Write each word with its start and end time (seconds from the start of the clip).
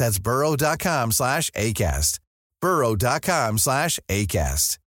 That's 0.00 0.18
burrow.com 0.18 1.12
slash 1.12 1.50
ACAST. 1.50 2.20
burrow.com 2.62 3.58
slash 3.58 4.00
ACAST. 4.08 4.78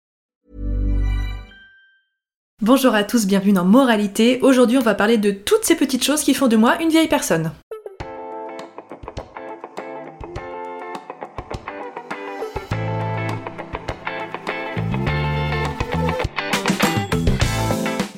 Bonjour 2.63 2.95
à 2.95 3.05
tous, 3.05 3.27
bienvenue 3.27 3.53
dans 3.53 3.67
Moralité. 3.67 4.39
Aujourd'hui, 4.41 4.79
on 4.79 4.83
va 4.83 4.95
parler 4.95 5.19
de 5.19 5.31
toutes 5.31 5.65
ces 5.65 5.75
petites 5.75 6.03
choses 6.03 6.23
qui 6.23 6.33
font 6.33 6.49
de 6.49 6.57
moi 6.57 6.81
une 6.81 6.89
vieille 6.89 7.09
personne. 7.09 7.53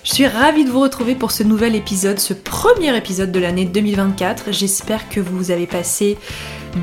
Je 0.05 0.13
suis 0.13 0.29
ravie 0.29 0.65
de 0.65 0.71
vous 0.71 0.79
retrouver 0.79 1.17
pour 1.17 1.33
ce 1.33 1.43
nouvel 1.43 1.75
épisode, 1.75 2.21
ce 2.21 2.35
premier 2.35 2.97
épisode 2.97 3.33
de 3.33 3.41
l'année 3.41 3.65
2024. 3.65 4.53
J'espère 4.53 5.09
que 5.09 5.19
vous 5.19 5.51
avez 5.51 5.67
passé 5.67 6.19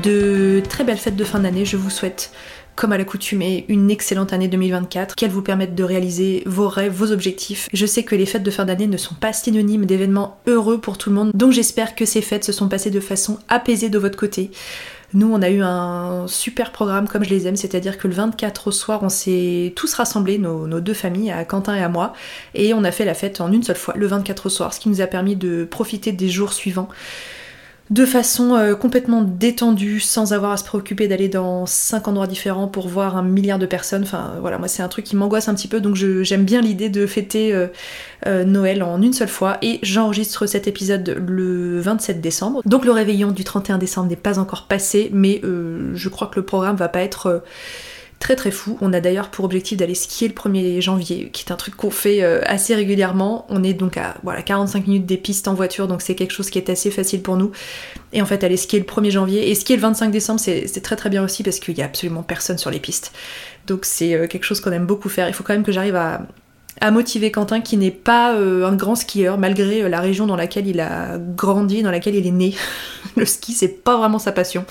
de 0.02 0.62
très 0.68 0.84
belles 0.84 0.98
fêtes 0.98 1.16
de 1.16 1.24
fin 1.24 1.40
d'année. 1.40 1.64
Je 1.64 1.76
vous 1.76 1.90
souhaite, 1.90 2.32
comme 2.76 2.92
à 2.92 2.98
l'accoutumée, 2.98 3.64
une 3.68 3.90
excellente 3.90 4.32
année 4.32 4.48
2024, 4.48 5.14
qu'elle 5.14 5.30
vous 5.30 5.42
permette 5.42 5.74
de 5.74 5.84
réaliser 5.84 6.42
vos 6.46 6.68
rêves, 6.68 6.92
vos 6.92 7.12
objectifs. 7.12 7.68
Je 7.72 7.86
sais 7.86 8.02
que 8.02 8.14
les 8.14 8.26
fêtes 8.26 8.42
de 8.42 8.50
fin 8.50 8.64
d'année 8.64 8.86
ne 8.86 8.96
sont 8.96 9.14
pas 9.14 9.32
synonymes 9.32 9.86
d'événements 9.86 10.38
heureux 10.46 10.80
pour 10.80 10.98
tout 10.98 11.10
le 11.10 11.16
monde, 11.16 11.32
donc 11.34 11.52
j'espère 11.52 11.94
que 11.94 12.04
ces 12.04 12.22
fêtes 12.22 12.44
se 12.44 12.52
sont 12.52 12.68
passées 12.68 12.90
de 12.90 13.00
façon 13.00 13.38
apaisée 13.48 13.88
de 13.88 13.98
votre 13.98 14.18
côté. 14.18 14.50
Nous, 15.14 15.30
on 15.30 15.42
a 15.42 15.50
eu 15.50 15.60
un 15.60 16.26
super 16.26 16.72
programme 16.72 17.06
comme 17.06 17.22
je 17.22 17.28
les 17.28 17.46
aime, 17.46 17.56
c'est-à-dire 17.56 17.98
que 17.98 18.08
le 18.08 18.14
24 18.14 18.68
au 18.68 18.70
soir, 18.70 19.00
on 19.02 19.10
s'est 19.10 19.74
tous 19.76 19.92
rassemblés, 19.92 20.38
nos, 20.38 20.66
nos, 20.66 20.80
deux 20.80 20.94
familles, 20.94 21.30
à 21.30 21.44
Quentin 21.44 21.74
et 21.74 21.82
à 21.82 21.90
moi, 21.90 22.14
et 22.54 22.72
on 22.72 22.82
a 22.82 22.90
fait 22.90 23.04
la 23.04 23.12
fête 23.12 23.42
en 23.42 23.52
une 23.52 23.62
seule 23.62 23.76
fois, 23.76 23.92
le 23.94 24.06
24 24.06 24.46
au 24.46 24.48
soir, 24.48 24.72
ce 24.72 24.80
qui 24.80 24.88
nous 24.88 25.02
a 25.02 25.06
permis 25.06 25.36
de 25.36 25.64
profiter 25.64 26.12
des 26.12 26.30
jours 26.30 26.54
suivants 26.54 26.88
de 27.90 28.06
façon 28.06 28.54
euh, 28.54 28.74
complètement 28.74 29.22
détendue, 29.22 30.00
sans 30.00 30.32
avoir 30.32 30.52
à 30.52 30.56
se 30.56 30.64
préoccuper 30.64 31.08
d'aller 31.08 31.28
dans 31.28 31.66
cinq 31.66 32.08
endroits 32.08 32.26
différents 32.26 32.68
pour 32.68 32.88
voir 32.88 33.16
un 33.16 33.22
milliard 33.22 33.58
de 33.58 33.66
personnes. 33.66 34.02
Enfin 34.02 34.34
voilà, 34.40 34.58
moi 34.58 34.68
c'est 34.68 34.82
un 34.82 34.88
truc 34.88 35.04
qui 35.04 35.16
m'angoisse 35.16 35.48
un 35.48 35.54
petit 35.54 35.68
peu, 35.68 35.80
donc 35.80 35.96
j'aime 35.96 36.44
bien 36.44 36.60
l'idée 36.60 36.88
de 36.88 37.06
fêter 37.06 37.52
euh, 37.52 37.66
euh, 38.26 38.44
Noël 38.44 38.82
en 38.82 39.02
une 39.02 39.12
seule 39.12 39.28
fois. 39.28 39.58
Et 39.62 39.78
j'enregistre 39.82 40.46
cet 40.46 40.66
épisode 40.68 41.22
le 41.26 41.80
27 41.80 42.20
décembre. 42.20 42.62
Donc 42.64 42.84
le 42.84 42.92
réveillon 42.92 43.30
du 43.30 43.44
31 43.44 43.78
décembre 43.78 44.08
n'est 44.08 44.16
pas 44.16 44.38
encore 44.38 44.66
passé, 44.66 45.10
mais 45.12 45.40
je 45.42 46.08
crois 46.08 46.28
que 46.28 46.36
le 46.36 46.44
programme 46.44 46.76
va 46.76 46.88
pas 46.88 47.00
être 47.00 47.42
très 48.22 48.36
très 48.36 48.52
fou. 48.52 48.78
On 48.80 48.92
a 48.92 49.00
d'ailleurs 49.00 49.30
pour 49.30 49.44
objectif 49.44 49.76
d'aller 49.76 49.96
skier 49.96 50.28
le 50.28 50.34
1er 50.34 50.80
janvier, 50.80 51.28
qui 51.32 51.44
est 51.44 51.50
un 51.52 51.56
truc 51.56 51.76
qu'on 51.76 51.90
fait 51.90 52.22
euh, 52.22 52.40
assez 52.46 52.72
régulièrement. 52.72 53.46
On 53.48 53.64
est 53.64 53.74
donc 53.74 53.96
à 53.96 54.14
voilà, 54.22 54.42
45 54.42 54.86
minutes 54.86 55.06
des 55.06 55.16
pistes 55.16 55.48
en 55.48 55.54
voiture, 55.54 55.88
donc 55.88 56.02
c'est 56.02 56.14
quelque 56.14 56.30
chose 56.30 56.48
qui 56.48 56.58
est 56.58 56.70
assez 56.70 56.92
facile 56.92 57.20
pour 57.20 57.36
nous. 57.36 57.50
Et 58.12 58.22
en 58.22 58.26
fait, 58.26 58.44
aller 58.44 58.56
skier 58.56 58.78
le 58.78 58.84
1er 58.84 59.10
janvier 59.10 59.50
et 59.50 59.54
skier 59.56 59.74
le 59.74 59.82
25 59.82 60.10
décembre, 60.10 60.38
c'est 60.38 60.82
très 60.82 60.94
très 60.94 61.10
bien 61.10 61.24
aussi 61.24 61.42
parce 61.42 61.58
qu'il 61.58 61.76
y 61.76 61.82
a 61.82 61.84
absolument 61.84 62.22
personne 62.22 62.58
sur 62.58 62.70
les 62.70 62.78
pistes. 62.78 63.12
Donc 63.66 63.84
c'est 63.84 64.14
euh, 64.14 64.28
quelque 64.28 64.44
chose 64.44 64.60
qu'on 64.60 64.70
aime 64.70 64.86
beaucoup 64.86 65.08
faire. 65.08 65.28
Il 65.28 65.34
faut 65.34 65.42
quand 65.42 65.54
même 65.54 65.64
que 65.64 65.72
j'arrive 65.72 65.96
à, 65.96 66.20
motiver 66.92 67.30
Quentin 67.32 67.60
qui 67.60 67.76
n'est 67.76 67.90
pas 67.90 68.34
euh, 68.34 68.66
un 68.66 68.74
grand 68.74 68.94
skieur 68.94 69.36
malgré 69.36 69.88
la 69.88 70.00
région 70.00 70.26
dans 70.26 70.36
laquelle 70.36 70.68
il 70.68 70.80
a 70.80 71.18
grandi, 71.18 71.82
dans 71.82 71.90
laquelle 71.90 72.14
il 72.14 72.26
est 72.26 72.32
né. 72.32 72.54
le 73.16 73.26
ski 73.26 73.52
c'est 73.52 73.68
pas 73.68 73.96
vraiment 73.96 74.18
sa 74.18 74.32
passion 74.32 74.64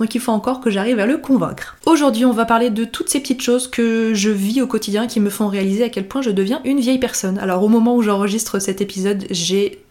donc 0.00 0.14
il 0.14 0.20
faut 0.20 0.32
encore 0.32 0.60
que 0.60 0.70
j'arrive 0.70 0.98
à 0.98 1.06
le 1.06 1.18
convaincre. 1.18 1.76
Aujourd'hui, 1.86 2.24
on 2.24 2.32
va 2.32 2.44
parler 2.44 2.70
de 2.70 2.84
toutes 2.84 3.08
ces 3.08 3.20
petites 3.20 3.42
choses 3.42 3.68
que 3.68 4.12
je 4.14 4.30
vis 4.30 4.62
au 4.62 4.66
quotidien 4.66 5.06
qui 5.06 5.20
me 5.20 5.30
font 5.30 5.48
réaliser 5.48 5.84
à 5.84 5.88
quel 5.88 6.08
point 6.08 6.22
je 6.22 6.30
deviens 6.30 6.60
une 6.64 6.80
vieille 6.80 6.98
personne. 6.98 7.38
Alors 7.38 7.62
au 7.62 7.68
moment 7.68 7.96
où 7.96 8.02
j'enregistre 8.02 8.58
cet 8.58 8.80
épisode, 8.80 9.26
j'ai 9.30 9.83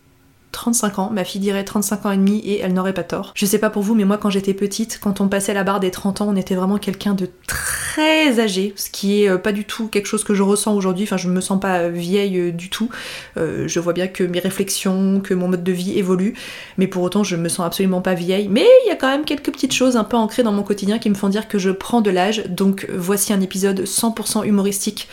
35 0.54 1.00
ans, 1.00 1.10
ma 1.12 1.26
fille 1.26 1.42
dirait 1.42 1.66
35 1.66 2.06
ans 2.06 2.12
et 2.12 2.18
demi 2.18 2.38
et 2.40 2.60
elle 2.62 2.74
n'aurait 2.74 2.94
pas 2.94 3.04
tort. 3.04 3.34
Je 3.36 3.46
sais 3.46 3.58
pas 3.58 3.70
pour 3.70 3.82
vous, 3.82 3.96
mais 3.96 4.06
moi 4.06 4.18
quand 4.18 4.30
j'étais 4.30 4.54
petite, 4.54 5.00
quand 5.02 5.20
on 5.20 5.28
passait 5.28 5.54
la 5.54 5.64
barre 5.64 5.80
des 5.80 5.92
30 5.92 6.22
ans, 6.22 6.28
on 6.30 6.36
était 6.36 6.56
vraiment 6.56 6.78
quelqu'un 6.78 7.16
de 7.16 7.28
très 7.48 8.40
âgé, 8.40 8.74
ce 8.78 8.90
qui 8.90 9.24
est 9.24 9.30
euh, 9.30 9.38
pas 9.38 9.52
du 9.52 9.66
tout 9.66 9.88
quelque 9.88 10.06
chose 10.06 10.24
que 10.24 10.34
je 10.34 10.44
ressens 10.44 10.74
aujourd'hui, 10.74 11.04
enfin 11.04 11.18
je 11.18 11.28
me 11.28 11.42
sens 11.42 11.60
pas 11.60 11.90
vieille 11.90 12.40
euh, 12.40 12.52
du 12.52 12.70
tout. 12.70 12.90
Euh, 13.38 13.68
je 13.68 13.80
vois 13.80 13.94
bien 13.94 14.08
que 14.08 14.24
mes 14.24 14.40
réflexions, 14.40 15.20
que 15.22 15.34
mon 15.34 15.48
mode 15.48 15.64
de 15.64 15.72
vie 15.72 15.98
évolue, 15.98 16.36
mais 16.78 16.88
pour 16.88 17.02
autant 17.02 17.24
je 17.24 17.36
me 17.36 17.50
sens 17.50 17.66
absolument 17.66 18.02
pas 18.02 18.14
vieille. 18.14 18.48
Mais 18.48 18.66
il 18.86 18.90
y 18.90 18.92
a 18.92 18.96
quand 18.96 19.10
même 19.10 19.26
quelques 19.26 19.52
petites 19.52 19.74
choses 19.74 19.98
un 19.98 20.04
peu 20.04 20.18
ancrées 20.18 20.44
dans 20.44 20.54
mon 20.54 20.64
quotidien 20.64 21.00
qui 21.00 21.10
me 21.10 21.16
font 21.16 21.30
dire 21.30 21.48
que 21.48 21.58
je 21.58 21.72
prends 21.72 22.02
de 22.02 22.12
l'âge, 22.12 22.44
donc 22.48 22.88
voici 22.96 23.34
un 23.34 23.42
épisode 23.42 23.82
100% 23.82 24.46
humoristique 24.46 25.10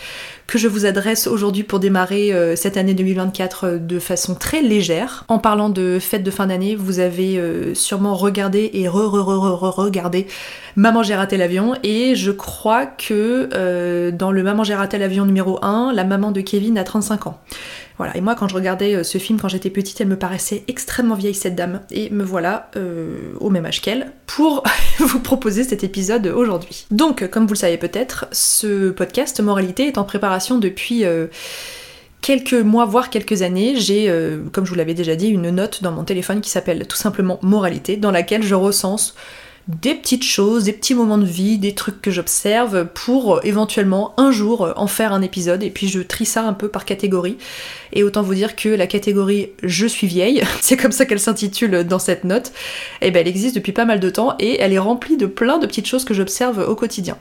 que 0.50 0.58
je 0.58 0.66
vous 0.66 0.84
adresse 0.84 1.28
aujourd'hui 1.28 1.62
pour 1.62 1.78
démarrer 1.78 2.32
euh, 2.32 2.56
cette 2.56 2.76
année 2.76 2.92
2024 2.92 3.64
euh, 3.64 3.78
de 3.78 4.00
façon 4.00 4.34
très 4.34 4.62
légère. 4.62 5.24
En 5.28 5.38
parlant 5.38 5.70
de 5.70 5.98
fête 6.00 6.24
de 6.24 6.30
fin 6.32 6.48
d'année, 6.48 6.74
vous 6.74 6.98
avez 6.98 7.38
euh, 7.38 7.72
sûrement 7.76 8.16
regardé 8.16 8.68
et 8.74 8.88
re-re-re-re-regardé 8.88 10.26
Maman 10.74 11.04
j'ai 11.04 11.14
raté 11.14 11.36
l'avion 11.36 11.74
et 11.84 12.16
je 12.16 12.32
crois 12.32 12.86
que 12.86 14.10
dans 14.10 14.30
le 14.30 14.42
Maman 14.42 14.62
j'ai 14.64 14.74
raté 14.74 14.98
l'avion 14.98 15.24
numéro 15.24 15.58
1, 15.62 15.92
la 15.92 16.04
maman 16.04 16.30
de 16.30 16.40
Kevin 16.40 16.78
a 16.78 16.84
35 16.84 17.26
ans. 17.26 17.40
Voilà, 18.00 18.16
et 18.16 18.22
moi 18.22 18.34
quand 18.34 18.48
je 18.48 18.54
regardais 18.54 18.94
euh, 18.94 19.02
ce 19.02 19.18
film 19.18 19.38
quand 19.38 19.48
j'étais 19.48 19.68
petite, 19.68 20.00
elle 20.00 20.08
me 20.08 20.16
paraissait 20.16 20.64
extrêmement 20.68 21.16
vieille 21.16 21.34
cette 21.34 21.54
dame, 21.54 21.82
et 21.90 22.08
me 22.08 22.24
voilà 22.24 22.70
euh, 22.76 23.34
au 23.40 23.50
même 23.50 23.66
âge 23.66 23.82
qu'elle 23.82 24.12
pour 24.24 24.64
vous 24.98 25.20
proposer 25.20 25.64
cet 25.64 25.84
épisode 25.84 26.26
aujourd'hui. 26.28 26.86
Donc, 26.90 27.28
comme 27.28 27.46
vous 27.46 27.52
le 27.52 27.58
savez 27.58 27.76
peut-être, 27.76 28.24
ce 28.32 28.88
podcast 28.88 29.38
Moralité 29.40 29.86
est 29.86 29.98
en 29.98 30.04
préparation 30.04 30.56
depuis... 30.56 31.04
Euh, 31.04 31.26
quelques 32.22 32.54
mois, 32.54 32.84
voire 32.84 33.08
quelques 33.08 33.40
années, 33.40 33.76
j'ai, 33.76 34.14
comme 34.52 34.66
je 34.66 34.70
vous 34.70 34.76
l'avais 34.76 34.92
déjà 34.92 35.16
dit, 35.16 35.28
une 35.28 35.48
note 35.48 35.82
dans 35.82 35.90
mon 35.90 36.04
téléphone 36.04 36.42
qui 36.42 36.50
s'appelle 36.50 36.86
tout 36.86 36.98
simplement 36.98 37.38
Moralité, 37.40 37.96
dans 37.96 38.10
laquelle 38.10 38.42
je 38.42 38.54
recense 38.54 39.14
des 39.80 39.94
petites 39.94 40.24
choses, 40.24 40.64
des 40.64 40.72
petits 40.72 40.94
moments 40.94 41.18
de 41.18 41.24
vie, 41.24 41.58
des 41.58 41.74
trucs 41.74 42.02
que 42.02 42.10
j'observe 42.10 42.86
pour 42.86 43.36
euh, 43.36 43.40
éventuellement 43.44 44.14
un 44.16 44.32
jour 44.32 44.64
euh, 44.64 44.72
en 44.76 44.86
faire 44.86 45.12
un 45.12 45.22
épisode 45.22 45.62
et 45.62 45.70
puis 45.70 45.88
je 45.88 46.00
trie 46.00 46.26
ça 46.26 46.42
un 46.42 46.52
peu 46.52 46.68
par 46.68 46.84
catégorie. 46.84 47.36
Et 47.92 48.02
autant 48.02 48.22
vous 48.22 48.34
dire 48.34 48.56
que 48.56 48.68
la 48.68 48.86
catégorie 48.86 49.50
je 49.62 49.86
suis 49.86 50.06
vieille, 50.06 50.42
c'est 50.60 50.76
comme 50.76 50.92
ça 50.92 51.06
qu'elle 51.06 51.20
s'intitule 51.20 51.84
dans 51.84 51.98
cette 51.98 52.24
note, 52.24 52.48
et 53.00 53.08
eh 53.08 53.10
ben 53.10 53.20
elle 53.20 53.28
existe 53.28 53.54
depuis 53.54 53.72
pas 53.72 53.84
mal 53.84 54.00
de 54.00 54.10
temps 54.10 54.34
et 54.38 54.60
elle 54.60 54.72
est 54.72 54.78
remplie 54.78 55.16
de 55.16 55.26
plein 55.26 55.58
de 55.58 55.66
petites 55.66 55.86
choses 55.86 56.04
que 56.04 56.14
j'observe 56.14 56.66
au 56.68 56.74
quotidien. 56.74 57.16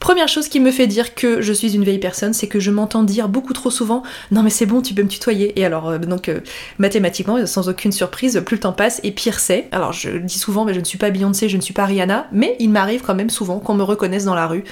Première 0.00 0.28
chose 0.28 0.48
qui 0.48 0.60
me 0.60 0.70
fait 0.70 0.86
dire 0.86 1.14
que 1.14 1.40
je 1.40 1.52
suis 1.52 1.74
une 1.74 1.82
vieille 1.82 1.98
personne, 1.98 2.32
c'est 2.32 2.46
que 2.46 2.60
je 2.60 2.70
m'entends 2.70 3.02
dire 3.02 3.28
beaucoup 3.28 3.52
trop 3.52 3.70
souvent 3.70 4.02
Non, 4.30 4.42
mais 4.42 4.50
c'est 4.50 4.66
bon, 4.66 4.80
tu 4.80 4.94
peux 4.94 5.02
me 5.02 5.08
tutoyer. 5.08 5.58
Et 5.58 5.64
alors, 5.64 5.88
euh, 5.88 5.98
donc, 5.98 6.28
euh, 6.28 6.40
mathématiquement, 6.78 7.44
sans 7.46 7.68
aucune 7.68 7.90
surprise, 7.90 8.40
plus 8.46 8.56
le 8.56 8.60
temps 8.60 8.72
passe 8.72 9.00
et 9.02 9.10
pire 9.10 9.40
c'est. 9.40 9.68
Alors, 9.72 9.92
je 9.92 10.10
dis 10.18 10.38
souvent, 10.38 10.64
mais 10.64 10.74
je 10.74 10.80
ne 10.80 10.84
suis 10.84 10.98
pas 10.98 11.10
Beyoncé, 11.10 11.48
je 11.48 11.56
ne 11.56 11.62
suis 11.62 11.74
pas 11.74 11.84
Rihanna, 11.84 12.28
mais 12.32 12.56
il 12.60 12.70
m'arrive 12.70 13.02
quand 13.02 13.14
même 13.14 13.30
souvent 13.30 13.58
qu'on 13.58 13.74
me 13.74 13.82
reconnaisse 13.82 14.24
dans 14.24 14.34
la 14.34 14.46
rue 14.46 14.64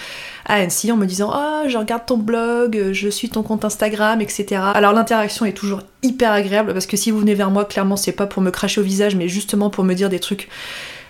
à 0.44 0.54
Annecy 0.54 0.92
en 0.92 0.96
me 0.96 1.06
disant 1.06 1.30
Ah, 1.32 1.64
je 1.66 1.76
regarde 1.76 2.06
ton 2.06 2.18
blog, 2.18 2.90
je 2.92 3.08
suis 3.08 3.28
ton 3.28 3.42
compte 3.42 3.64
Instagram, 3.64 4.20
etc. 4.20 4.62
Alors, 4.74 4.92
l'interaction 4.92 5.44
est 5.44 5.52
toujours 5.52 5.82
hyper 6.02 6.30
agréable 6.30 6.72
parce 6.72 6.86
que 6.86 6.96
si 6.96 7.10
vous 7.10 7.18
venez 7.18 7.34
vers 7.34 7.50
moi, 7.50 7.64
clairement, 7.64 7.96
c'est 7.96 8.12
pas 8.12 8.26
pour 8.26 8.42
me 8.42 8.50
cracher 8.50 8.80
au 8.80 8.84
visage, 8.84 9.16
mais 9.16 9.28
justement 9.28 9.70
pour 9.70 9.82
me 9.82 9.94
dire 9.94 10.08
des 10.08 10.20
trucs 10.20 10.48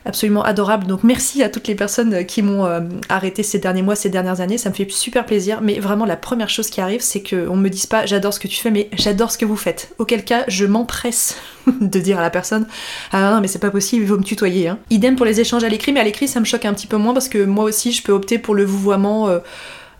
absolument 0.07 0.43
adorable. 0.43 0.87
Donc 0.87 1.03
merci 1.03 1.43
à 1.43 1.49
toutes 1.49 1.69
les 1.69 1.75
personnes 1.75 2.25
qui 2.25 2.43
m'ont 2.43 2.65
euh, 2.65 2.81
arrêté 3.09 3.43
ces 3.43 3.59
derniers 3.59 3.83
mois, 3.83 3.97
ces 3.97 4.09
dernières 4.09 4.41
années. 4.41 4.59
Ça 4.59 4.71
me 4.71 4.75
fait 4.75 4.91
super 4.91 5.27
plaisir. 5.27 5.61
Mais 5.61 5.79
vraiment, 5.79 6.07
la 6.07 6.17
première 6.17 6.49
chose 6.49 6.71
qui 6.71 6.81
arrive, 6.81 7.01
c'est 7.01 7.23
qu'on 7.23 7.57
me 7.57 7.69
dise 7.69 7.87
pas 7.87 8.07
j'adore 8.07 8.33
ce 8.33 8.41
que 8.41 8.49
tu 8.49 8.61
fais, 8.61 8.71
mais 8.71 8.89
j'adore 8.95 9.31
ce 9.31 9.39
que 9.39 9.45
vous 9.45 9.57
faites. 9.57 9.95
Auquel 9.99 10.25
cas, 10.25 10.45
je 10.49 10.65
m'empresse 10.65 11.37
de 11.81 11.99
dire 11.99 12.19
à 12.19 12.23
la 12.23 12.31
personne 12.31 12.67
ah 13.13 13.33
non 13.35 13.41
mais 13.41 13.49
c'est 13.49 13.59
pas 13.59 13.71
possible, 13.71 14.03
il 14.03 14.09
faut 14.09 14.19
me 14.19 14.23
tutoyer. 14.23 14.69
Hein. 14.69 14.79
Idem 14.91 15.17
pour 15.17 15.27
les 15.27 15.41
échanges 15.41 15.65
à 15.65 15.69
l'écrit, 15.69 15.93
mais 15.93 16.01
à 16.01 16.05
l'écrit 16.05 16.29
ça 16.29 16.41
me 16.41 16.45
choque 16.45 16.65
un 16.65 16.75
petit 16.75 16.87
peu 16.87 16.97
moins 16.97 17.13
parce 17.13 17.29
que 17.29 17.45
moi 17.45 17.65
aussi 17.65 17.93
je 17.93 18.03
peux 18.03 18.13
opter 18.13 18.39
pour 18.39 18.55
le 18.55 18.65
vouvoiement. 18.65 19.29
Euh, 19.29 19.39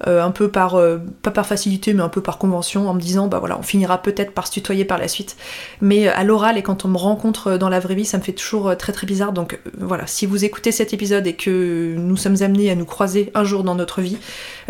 euh, 0.07 0.23
un 0.23 0.31
peu 0.31 0.49
par, 0.49 0.75
euh, 0.75 0.99
pas 1.23 1.31
par 1.31 1.47
facilité, 1.47 1.95
mais 1.95 2.03
un 2.03 2.11
peu 2.11 2.21
par 2.21 2.37
convention, 2.37 2.89
en 2.89 2.95
me 2.95 3.01
disant, 3.01 3.29
bah 3.29 3.39
voilà, 3.39 3.59
on 3.59 3.63
finira 3.63 4.03
peut-être 4.03 4.33
par 4.33 4.47
se 4.47 4.53
tutoyer 4.53 4.85
par 4.85 4.99
la 4.99 5.09
suite. 5.09 5.37
Mais 5.81 6.09
euh, 6.09 6.13
à 6.15 6.23
l'oral 6.23 6.59
et 6.59 6.63
quand 6.63 6.85
on 6.85 6.89
me 6.89 6.99
rencontre 6.99 7.57
dans 7.57 7.71
la 7.71 7.81
vraie 7.81 7.95
vie, 7.95 8.05
ça 8.05 8.19
me 8.19 8.23
fait 8.23 8.33
toujours 8.33 8.77
très 8.77 8.93
très 8.93 9.07
bizarre. 9.07 9.33
Donc 9.33 9.59
voilà, 9.79 10.07
si 10.07 10.27
vous 10.27 10.45
écoutez 10.45 10.71
cet 10.71 10.93
épisode 10.93 11.27
et 11.27 11.33
que 11.33 11.95
nous 11.97 12.17
sommes 12.17 12.37
amenés 12.43 12.71
à 12.71 12.75
nous 12.75 12.85
croiser 12.85 13.31
un 13.35 13.45
jour 13.45 13.65
dans 13.65 13.75
notre 13.75 14.03
vie, 14.03 14.19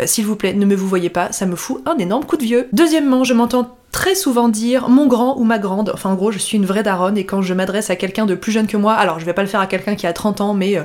s'il 0.05 0.25
vous 0.25 0.37
plaît, 0.37 0.53
ne 0.53 0.65
me 0.65 0.75
vous 0.75 0.87
voyez 0.87 1.09
pas, 1.09 1.31
ça 1.33 1.45
me 1.45 1.55
fout 1.55 1.81
un 1.85 1.97
énorme 1.97 2.23
coup 2.23 2.37
de 2.37 2.43
vieux. 2.43 2.69
Deuxièmement, 2.71 3.23
je 3.23 3.33
m'entends 3.33 3.75
très 3.91 4.15
souvent 4.15 4.47
dire 4.47 4.87
mon 4.87 5.07
grand 5.07 5.37
ou 5.37 5.43
ma 5.43 5.59
grande. 5.59 5.91
Enfin, 5.93 6.11
en 6.11 6.15
gros, 6.15 6.31
je 6.31 6.39
suis 6.39 6.57
une 6.57 6.65
vraie 6.65 6.83
daronne 6.83 7.17
et 7.17 7.25
quand 7.25 7.41
je 7.41 7.53
m'adresse 7.53 7.89
à 7.89 7.95
quelqu'un 7.95 8.25
de 8.25 8.35
plus 8.35 8.51
jeune 8.51 8.67
que 8.67 8.77
moi, 8.77 8.93
alors 8.93 9.19
je 9.19 9.25
vais 9.25 9.33
pas 9.33 9.41
le 9.41 9.47
faire 9.49 9.59
à 9.59 9.67
quelqu'un 9.67 9.95
qui 9.95 10.07
a 10.07 10.13
30 10.13 10.41
ans, 10.41 10.53
mais 10.53 10.77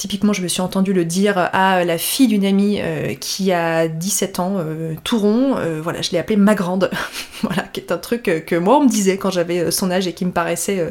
Typiquement, 0.00 0.32
je 0.32 0.40
me 0.40 0.48
suis 0.48 0.62
entendu 0.62 0.94
le 0.94 1.04
dire 1.04 1.36
à 1.36 1.84
la 1.84 1.98
fille 1.98 2.26
d'une 2.26 2.46
amie 2.46 2.80
euh, 2.80 3.12
qui 3.12 3.52
a 3.52 3.86
17 3.86 4.40
ans, 4.40 4.54
euh, 4.56 4.94
tout 5.04 5.18
rond. 5.18 5.58
Euh, 5.58 5.78
voilà, 5.82 6.00
je 6.00 6.10
l'ai 6.12 6.16
appelée 6.16 6.38
ma 6.38 6.54
grande. 6.54 6.90
voilà, 7.42 7.64
qui 7.64 7.80
est 7.80 7.92
un 7.92 7.98
truc 7.98 8.22
que 8.22 8.56
moi 8.56 8.78
on 8.78 8.84
me 8.84 8.88
disait 8.88 9.18
quand 9.18 9.28
j'avais 9.28 9.70
son 9.70 9.90
âge 9.90 10.06
et 10.06 10.14
qui 10.14 10.24
me 10.24 10.30
paraissait 10.30 10.90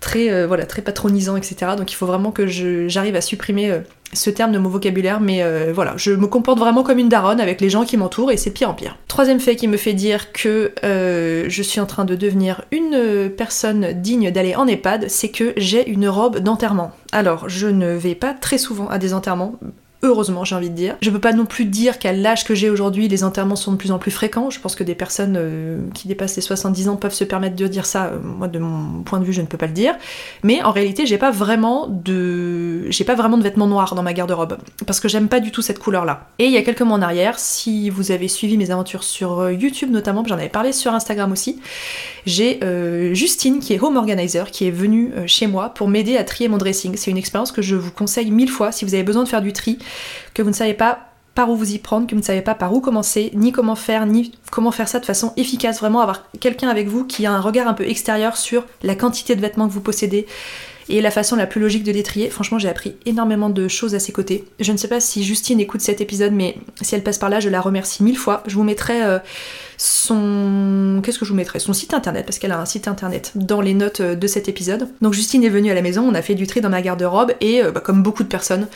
très, 0.00 0.46
voilà, 0.46 0.66
très 0.66 0.82
patronisant, 0.82 1.36
etc. 1.36 1.72
Donc 1.76 1.92
il 1.92 1.94
faut 1.94 2.06
vraiment 2.06 2.30
que 2.30 2.46
j'arrive 2.46 3.16
à 3.16 3.20
supprimer 3.20 3.82
ce 4.12 4.30
terme 4.30 4.52
de 4.52 4.58
mon 4.58 4.68
vocabulaire, 4.68 5.20
mais 5.20 5.42
euh, 5.42 5.72
voilà, 5.74 5.94
je 5.96 6.12
me 6.12 6.26
comporte 6.26 6.58
vraiment 6.58 6.82
comme 6.82 6.98
une 6.98 7.08
daronne 7.08 7.40
avec 7.40 7.60
les 7.60 7.68
gens 7.68 7.84
qui 7.84 7.96
m'entourent 7.96 8.30
et 8.30 8.36
c'est 8.36 8.50
pire 8.50 8.70
en 8.70 8.74
pire. 8.74 8.96
Troisième 9.06 9.40
fait 9.40 9.56
qui 9.56 9.68
me 9.68 9.76
fait 9.76 9.92
dire 9.92 10.32
que 10.32 10.72
euh, 10.84 11.44
je 11.48 11.62
suis 11.62 11.80
en 11.80 11.86
train 11.86 12.04
de 12.04 12.14
devenir 12.14 12.64
une 12.70 13.30
personne 13.36 13.92
digne 13.92 14.30
d'aller 14.30 14.54
en 14.54 14.66
EHPAD, 14.66 15.06
c'est 15.08 15.28
que 15.28 15.52
j'ai 15.56 15.88
une 15.88 16.08
robe 16.08 16.38
d'enterrement. 16.38 16.92
Alors, 17.12 17.48
je 17.48 17.66
ne 17.66 17.92
vais 17.92 18.14
pas 18.14 18.34
très 18.34 18.58
souvent 18.58 18.88
à 18.88 18.98
des 18.98 19.14
enterrements, 19.14 19.58
Heureusement, 20.04 20.44
j'ai 20.44 20.54
envie 20.54 20.70
de 20.70 20.76
dire. 20.76 20.96
Je 21.02 21.10
peux 21.10 21.18
pas 21.18 21.32
non 21.32 21.44
plus 21.44 21.64
dire 21.64 21.98
qu'à 21.98 22.12
l'âge 22.12 22.44
que 22.44 22.54
j'ai 22.54 22.70
aujourd'hui, 22.70 23.08
les 23.08 23.24
enterrements 23.24 23.56
sont 23.56 23.72
de 23.72 23.76
plus 23.76 23.90
en 23.90 23.98
plus 23.98 24.12
fréquents. 24.12 24.48
Je 24.48 24.60
pense 24.60 24.76
que 24.76 24.84
des 24.84 24.94
personnes 24.94 25.34
euh, 25.36 25.80
qui 25.92 26.06
dépassent 26.06 26.36
les 26.36 26.42
70 26.42 26.88
ans 26.88 26.94
peuvent 26.94 27.12
se 27.12 27.24
permettre 27.24 27.56
de 27.56 27.66
dire 27.66 27.84
ça. 27.84 28.06
Euh, 28.06 28.18
moi, 28.22 28.46
de 28.46 28.60
mon 28.60 29.02
point 29.02 29.18
de 29.18 29.24
vue, 29.24 29.32
je 29.32 29.40
ne 29.40 29.46
peux 29.46 29.58
pas 29.58 29.66
le 29.66 29.72
dire. 29.72 29.96
Mais 30.44 30.62
en 30.62 30.70
réalité, 30.70 31.04
j'ai 31.04 31.18
pas 31.18 31.32
vraiment 31.32 31.88
de, 31.88 32.88
j'ai 32.90 33.02
pas 33.02 33.16
vraiment 33.16 33.38
de 33.38 33.42
vêtements 33.42 33.66
noirs 33.66 33.96
dans 33.96 34.04
ma 34.04 34.12
garde-robe 34.12 34.58
parce 34.86 35.00
que 35.00 35.08
j'aime 35.08 35.26
pas 35.26 35.40
du 35.40 35.50
tout 35.50 35.62
cette 35.62 35.80
couleur-là. 35.80 36.28
Et 36.38 36.44
il 36.44 36.52
y 36.52 36.58
a 36.58 36.62
quelques 36.62 36.82
mois 36.82 36.96
en 36.96 37.02
arrière, 37.02 37.36
si 37.40 37.90
vous 37.90 38.12
avez 38.12 38.28
suivi 38.28 38.56
mes 38.56 38.70
aventures 38.70 39.02
sur 39.02 39.40
euh, 39.40 39.52
YouTube 39.52 39.90
notamment, 39.90 40.22
j'en 40.24 40.36
avais 40.36 40.48
parlé 40.48 40.70
sur 40.70 40.94
Instagram 40.94 41.32
aussi, 41.32 41.60
j'ai 42.24 42.60
Justine 43.14 43.58
qui 43.58 43.72
est 43.72 43.80
home 43.80 43.96
organizer 43.96 44.50
qui 44.50 44.66
est 44.66 44.70
venue 44.70 45.12
chez 45.26 45.46
moi 45.46 45.70
pour 45.70 45.88
m'aider 45.88 46.16
à 46.16 46.24
trier 46.24 46.48
mon 46.48 46.58
dressing. 46.58 46.96
C'est 46.96 47.10
une 47.10 47.16
expérience 47.16 47.52
que 47.52 47.62
je 47.62 47.74
vous 47.74 47.90
conseille 47.90 48.30
mille 48.30 48.50
fois 48.50 48.70
si 48.70 48.84
vous 48.84 48.94
avez 48.94 49.02
besoin 49.02 49.24
de 49.24 49.28
faire 49.28 49.40
du 49.40 49.52
tri 49.52 49.78
que 50.34 50.42
vous 50.42 50.50
ne 50.50 50.54
savez 50.54 50.74
pas 50.74 51.08
par 51.34 51.50
où 51.50 51.56
vous 51.56 51.72
y 51.72 51.78
prendre, 51.78 52.06
que 52.08 52.16
vous 52.16 52.20
ne 52.20 52.26
savez 52.26 52.42
pas 52.42 52.56
par 52.56 52.72
où 52.74 52.80
commencer, 52.80 53.30
ni 53.34 53.52
comment 53.52 53.76
faire, 53.76 54.06
ni 54.06 54.32
comment 54.50 54.72
faire 54.72 54.88
ça 54.88 54.98
de 54.98 55.04
façon 55.04 55.32
efficace. 55.36 55.78
Vraiment 55.78 56.00
avoir 56.00 56.28
quelqu'un 56.40 56.68
avec 56.68 56.88
vous 56.88 57.04
qui 57.04 57.26
a 57.26 57.32
un 57.32 57.40
regard 57.40 57.68
un 57.68 57.74
peu 57.74 57.88
extérieur 57.88 58.36
sur 58.36 58.66
la 58.82 58.96
quantité 58.96 59.36
de 59.36 59.40
vêtements 59.40 59.68
que 59.68 59.72
vous 59.72 59.80
possédez 59.80 60.26
et 60.88 61.00
la 61.00 61.10
façon 61.10 61.36
la 61.36 61.46
plus 61.46 61.60
logique 61.60 61.84
de 61.84 61.92
les 61.92 62.02
trier. 62.02 62.30
Franchement, 62.30 62.58
j'ai 62.58 62.68
appris 62.68 62.96
énormément 63.06 63.50
de 63.50 63.68
choses 63.68 63.94
à 63.94 63.98
ses 63.98 64.12
côtés. 64.12 64.44
Je 64.58 64.72
ne 64.72 64.76
sais 64.76 64.88
pas 64.88 65.00
si 65.00 65.22
Justine 65.22 65.60
écoute 65.60 65.80
cet 65.80 66.00
épisode, 66.00 66.32
mais 66.32 66.56
si 66.80 66.94
elle 66.94 67.02
passe 67.02 67.18
par 67.18 67.28
là, 67.28 67.40
je 67.40 67.48
la 67.48 67.60
remercie 67.60 68.02
mille 68.02 68.16
fois. 68.16 68.42
Je 68.46 68.54
vous 68.54 68.64
mettrai 68.64 69.04
euh, 69.04 69.18
son. 69.76 71.00
Qu'est-ce 71.04 71.18
que 71.18 71.24
je 71.24 71.30
vous 71.30 71.36
mettrai? 71.36 71.58
Son 71.58 71.72
site 71.72 71.94
internet, 71.94 72.24
parce 72.24 72.38
qu'elle 72.38 72.52
a 72.52 72.58
un 72.58 72.66
site 72.66 72.88
internet 72.88 73.32
dans 73.34 73.60
les 73.60 73.74
notes 73.74 74.00
euh, 74.00 74.14
de 74.14 74.26
cet 74.26 74.48
épisode. 74.48 74.88
Donc 75.02 75.12
Justine 75.12 75.44
est 75.44 75.50
venue 75.50 75.70
à 75.70 75.74
la 75.74 75.82
maison, 75.82 76.02
on 76.08 76.14
a 76.14 76.22
fait 76.22 76.34
du 76.34 76.46
tri 76.46 76.60
dans 76.60 76.70
ma 76.70 76.82
garde-robe, 76.82 77.32
et 77.40 77.62
euh, 77.62 77.70
bah, 77.70 77.80
comme 77.80 78.02
beaucoup 78.02 78.22
de 78.22 78.28
personnes, 78.28 78.66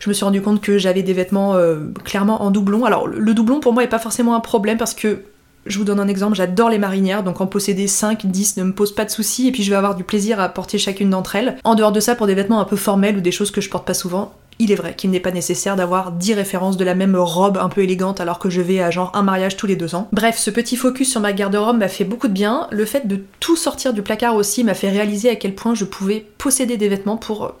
je 0.00 0.08
me 0.08 0.14
suis 0.14 0.24
rendu 0.24 0.42
compte 0.42 0.60
que 0.60 0.78
j'avais 0.78 1.02
des 1.02 1.12
vêtements 1.12 1.54
euh, 1.54 1.80
clairement 2.04 2.42
en 2.42 2.50
doublon. 2.50 2.84
Alors 2.84 3.06
le 3.06 3.34
doublon 3.34 3.60
pour 3.60 3.72
moi 3.72 3.84
est 3.84 3.88
pas 3.88 3.98
forcément 3.98 4.34
un 4.34 4.40
problème 4.40 4.78
parce 4.78 4.94
que 4.94 5.22
je 5.66 5.78
vous 5.78 5.84
donne 5.84 6.00
un 6.00 6.08
exemple, 6.08 6.36
j'adore 6.36 6.70
les 6.70 6.78
marinières, 6.78 7.22
donc 7.22 7.40
en 7.40 7.46
posséder 7.46 7.86
5, 7.86 8.26
10 8.26 8.56
ne 8.56 8.64
me 8.64 8.72
pose 8.72 8.94
pas 8.94 9.04
de 9.04 9.10
soucis, 9.10 9.48
et 9.48 9.52
puis 9.52 9.62
je 9.62 9.70
vais 9.70 9.76
avoir 9.76 9.94
du 9.94 10.04
plaisir 10.04 10.40
à 10.40 10.48
porter 10.48 10.78
chacune 10.78 11.10
d'entre 11.10 11.36
elles. 11.36 11.58
En 11.64 11.74
dehors 11.74 11.92
de 11.92 12.00
ça, 12.00 12.14
pour 12.14 12.26
des 12.26 12.34
vêtements 12.34 12.60
un 12.60 12.64
peu 12.64 12.76
formels 12.76 13.18
ou 13.18 13.20
des 13.20 13.32
choses 13.32 13.50
que 13.50 13.60
je 13.60 13.68
porte 13.68 13.86
pas 13.86 13.94
souvent, 13.94 14.32
il 14.58 14.72
est 14.72 14.76
vrai 14.76 14.94
qu'il 14.96 15.10
n'est 15.10 15.20
pas 15.20 15.30
nécessaire 15.30 15.76
d'avoir 15.76 16.12
10 16.12 16.34
références 16.34 16.76
de 16.76 16.84
la 16.84 16.94
même 16.94 17.16
robe 17.16 17.58
un 17.58 17.68
peu 17.68 17.82
élégante 17.82 18.20
alors 18.20 18.38
que 18.38 18.50
je 18.50 18.60
vais 18.60 18.80
à 18.80 18.90
genre 18.90 19.12
un 19.14 19.22
mariage 19.22 19.56
tous 19.56 19.68
les 19.68 19.76
deux 19.76 19.94
ans. 19.94 20.08
Bref, 20.12 20.36
ce 20.36 20.50
petit 20.50 20.76
focus 20.76 21.10
sur 21.10 21.20
ma 21.20 21.32
garde-robe 21.32 21.78
m'a 21.78 21.88
fait 21.88 22.04
beaucoup 22.04 22.26
de 22.26 22.32
bien. 22.32 22.66
Le 22.70 22.84
fait 22.84 23.06
de 23.06 23.20
tout 23.38 23.56
sortir 23.56 23.92
du 23.92 24.02
placard 24.02 24.34
aussi 24.34 24.64
m'a 24.64 24.74
fait 24.74 24.90
réaliser 24.90 25.30
à 25.30 25.36
quel 25.36 25.54
point 25.54 25.74
je 25.74 25.84
pouvais 25.84 26.26
posséder 26.38 26.76
des 26.76 26.88
vêtements 26.88 27.16
pour 27.16 27.54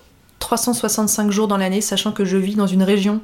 365 0.48 1.30
jours 1.30 1.46
dans 1.46 1.58
l'année, 1.58 1.82
sachant 1.82 2.10
que 2.10 2.24
je 2.24 2.38
vis 2.38 2.54
dans 2.54 2.66
une 2.66 2.82
région 2.82 3.20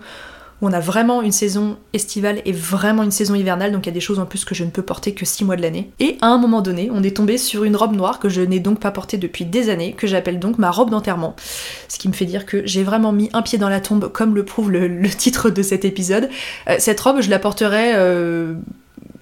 où 0.61 0.69
on 0.69 0.73
a 0.75 0.81
vraiment 0.81 1.23
une 1.23 1.32
saison 1.32 1.79
estivale 1.94 2.43
et 2.44 2.53
vraiment 2.53 3.03
une 3.03 3.11
saison 3.11 3.35
hivernale, 3.35 3.73
donc 3.73 3.87
il 3.87 3.88
y 3.88 3.93
a 3.93 3.94
des 3.94 4.00
choses 4.00 4.19
en 4.19 4.26
plus 4.26 4.44
que 4.44 4.55
je 4.55 4.62
ne 4.62 4.69
peux 4.69 4.82
porter 4.82 5.15
que 5.15 5.25
6 5.25 5.47
mois 5.47 5.56
de 5.56 5.62
l'année. 5.62 5.91
Et 6.00 6.19
à 6.21 6.26
un 6.26 6.37
moment 6.37 6.61
donné, 6.61 6.91
on 6.93 7.03
est 7.03 7.17
tombé 7.17 7.38
sur 7.38 7.65
une 7.65 7.76
robe 7.76 7.97
noire 7.97 8.19
que 8.19 8.29
je 8.29 8.43
n'ai 8.43 8.61
donc 8.61 8.79
pas 8.79 8.91
portée 8.91 9.17
depuis 9.17 9.47
des 9.47 9.71
années, 9.71 9.94
que 9.94 10.06
j'appelle 10.06 10.38
donc 10.38 10.59
ma 10.59 10.71
robe 10.71 10.91
d'enterrement. 10.91 11.35
Ce 11.88 11.99
qui 11.99 12.09
me 12.09 12.12
fait 12.12 12.26
dire 12.26 12.44
que 12.44 12.67
j'ai 12.67 12.85
vraiment 12.85 13.12
mis 13.12 13.31
un 13.32 13.41
pied 13.41 13.56
dans 13.56 13.71
la 13.71 13.81
tombe, 13.81 14.12
comme 14.12 14.35
le 14.35 14.44
prouve 14.44 14.71
le, 14.71 15.09
titre 15.09 15.49
de 15.49 15.62
cet 15.62 15.87
épisode. 15.87 16.29
Euh, 16.69 16.76
cette 16.79 17.00
robe, 17.00 17.23
je 17.23 17.31
la 17.31 17.38
porterai... 17.38 17.94
Euh, 17.94 18.55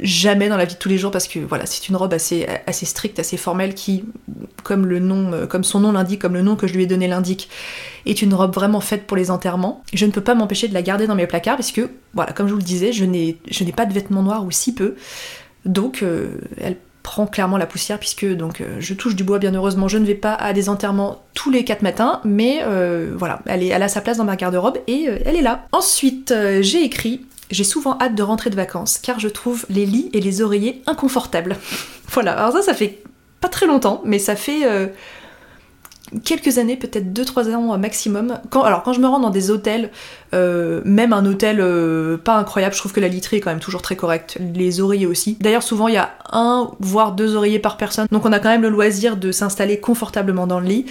jamais 0.01 0.49
dans 0.49 0.57
la 0.57 0.65
vie 0.65 0.75
de 0.75 0.79
tous 0.79 0.89
les 0.89 0.99
jours 0.99 1.11
parce 1.11 1.29
que 1.29 1.39
voilà, 1.39 1.67
c'est 1.67 1.89
une 1.89 1.97
robe 1.97 2.13
assez, 2.13 2.47
assez 2.67 2.87
stricte, 2.87 3.19
assez 3.19 3.37
formelle 3.37 3.75
qui, 3.75 4.05
euh, 4.71 5.47
comme 5.47 5.65
son 5.65 5.81
nom 5.81 5.93
l'indique, 5.93 6.21
comme 6.21 6.35
le 6.35 6.43
nom 6.43 6.57
que 6.57 6.67
je 6.67 6.75
lui 6.75 6.83
ai 6.83 6.87
donné 6.87 7.09
l'indique, 7.09 7.49
est 8.07 8.23
une 8.23 8.35
robe 8.35 8.55
vraiment 8.55 8.81
faite 8.81 9.07
pour 9.07 9.17
les 9.17 9.31
enterrements. 9.31 9.83
Je 9.93 10.07
ne 10.07 10.11
peux 10.11 10.21
pas 10.21 10.35
m'empêcher 10.35 10.69
de 10.69 10.75
la 10.75 10.83
garder 10.83 11.07
dans 11.07 11.15
mes 11.15 11.27
placards 11.27 11.57
puisque, 11.57 11.83
voilà, 12.15 12.33
comme 12.33 12.49
je 12.49 12.53
vous 12.53 12.59
le 12.59 12.65
disais, 12.65 12.93
je 12.93 13.05
n'ai, 13.05 13.37
pas 13.75 13.87
de 13.87 13.93
vêtements 13.93 14.23
noirs 14.23 14.45
ou 14.45 14.51
si 14.51 14.75
peu. 14.75 14.97
Donc, 15.65 16.03
euh, 16.03 16.39
elle 16.61 16.77
prend 17.03 17.27
clairement 17.27 17.57
la 17.57 17.67
poussière 17.67 17.99
puisque 17.99 18.25
donc 18.25 18.61
euh, 18.61 18.77
je 18.79 18.95
touche 18.95 19.17
du 19.17 19.25
bois 19.25 19.41
bien 19.41 19.53
heureusement 19.53 19.89
je 19.89 19.99
ne 19.99 20.07
vais 20.07 20.15
pas 20.15 20.35
à 20.35 20.53
des 20.53 20.69
enterrements 20.69 21.21
tous 21.35 21.51
les 21.51 21.65
4 21.65 21.83
matins 21.83 22.21
mais 22.25 22.61
voilà 23.17 23.43
elle, 23.47 23.65
est, 23.65 23.69
elle 23.69 23.83
a 23.83 23.89
sa 23.89 24.01
place 24.01 24.19
dans 24.19 24.25
ma 24.25 24.37
garde-robe 24.37 24.79
et 24.87 25.09
elle 25.25 25.35
est 25.35 25.43
là 25.43 25.67
ensuite 25.73 26.33
j'ai 26.61 26.85
écrit 26.85 27.27
j'ai 27.53 27.65
souvent 27.65 27.97
hâte 28.01 28.15
de 28.15 28.23
rentrer 28.23 28.51
de 28.51 28.57
vacances 28.57 28.99
car 28.99 29.21
je 29.21 29.29
trouve 29.29 29.67
les 29.71 29.87
lits 29.87 30.11
et 30.13 30.21
les 30.21 30.43
oreillers 30.43 30.83
inconfortables. 30.87 31.57
voilà, 32.09 32.33
alors 32.33 32.53
ça, 32.53 32.63
ça 32.63 32.75
fait 32.75 33.03
pas 33.41 33.49
très 33.49 33.67
longtemps, 33.67 34.01
mais 34.05 34.19
ça 34.19 34.37
fait 34.37 34.65
euh, 34.65 34.87
quelques 36.25 36.59
années, 36.59 36.77
peut-être 36.77 37.13
2-3 37.13 37.55
ans 37.55 37.79
maximum. 37.79 38.39
Alors 38.53 38.83
quand 38.83 38.93
je 38.93 39.01
me 39.01 39.07
rends 39.07 39.21
dans 39.21 39.31
des 39.31 39.51
hôtels, 39.51 39.91
euh, 40.35 40.81
même 40.85 41.13
un 41.13 41.25
hôtel 41.27 41.59
euh, 41.61 42.17
pas 42.17 42.37
incroyable, 42.37 42.75
je 42.75 42.81
trouve 42.81 42.93
que 42.93 43.01
la 43.01 43.09
literie 43.09 43.37
est 43.37 43.41
quand 43.41 43.51
même 43.51 43.61
toujours 43.61 43.83
très 43.83 43.97
correcte, 43.97 44.39
les 44.55 44.81
oreillers 44.81 45.07
aussi. 45.07 45.37
D'ailleurs 45.41 45.63
souvent 45.63 45.89
il 45.89 45.95
y 45.95 45.99
a 45.99 46.11
un 46.31 46.71
voire 46.81 47.13
deux 47.13 47.35
oreillers 47.35 47.59
par 47.59 47.77
personne, 47.77 48.07
donc 48.11 48.27
on 48.27 48.33
a 48.33 48.39
quand 48.39 48.51
même 48.51 48.63
le 48.63 48.71
loisir 48.71 49.17
de 49.17 49.33
s'installer 49.33 49.81
confortablement 49.81 50.47
dans 50.47 50.61
le 50.61 50.67
lit. 50.67 50.87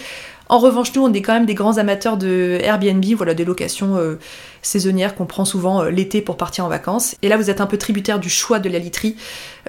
En 0.52 0.60
revanche, 0.60 0.94
nous, 0.96 1.02
on 1.02 1.14
est 1.14 1.22
quand 1.22 1.32
même 1.32 1.46
des 1.46 1.54
grands 1.54 1.78
amateurs 1.78 2.18
de 2.18 2.60
Airbnb, 2.62 3.06
voilà, 3.16 3.34
des 3.34 3.46
locations 3.46 3.96
euh, 3.96 4.20
saisonnières 4.62 5.16
qu'on 5.16 5.26
prend 5.26 5.46
souvent 5.46 5.82
euh, 5.82 5.90
l'été 5.90 6.22
pour 6.22 6.36
partir 6.36 6.66
en 6.66 6.68
vacances. 6.68 7.16
Et 7.22 7.30
là, 7.30 7.38
vous 7.38 7.50
êtes 7.50 7.62
un 7.62 7.66
peu 7.66 7.78
tributaire 7.78 8.20
du 8.20 8.30
choix 8.30 8.60
de 8.60 8.68
la 8.68 8.78
literie, 8.78 9.16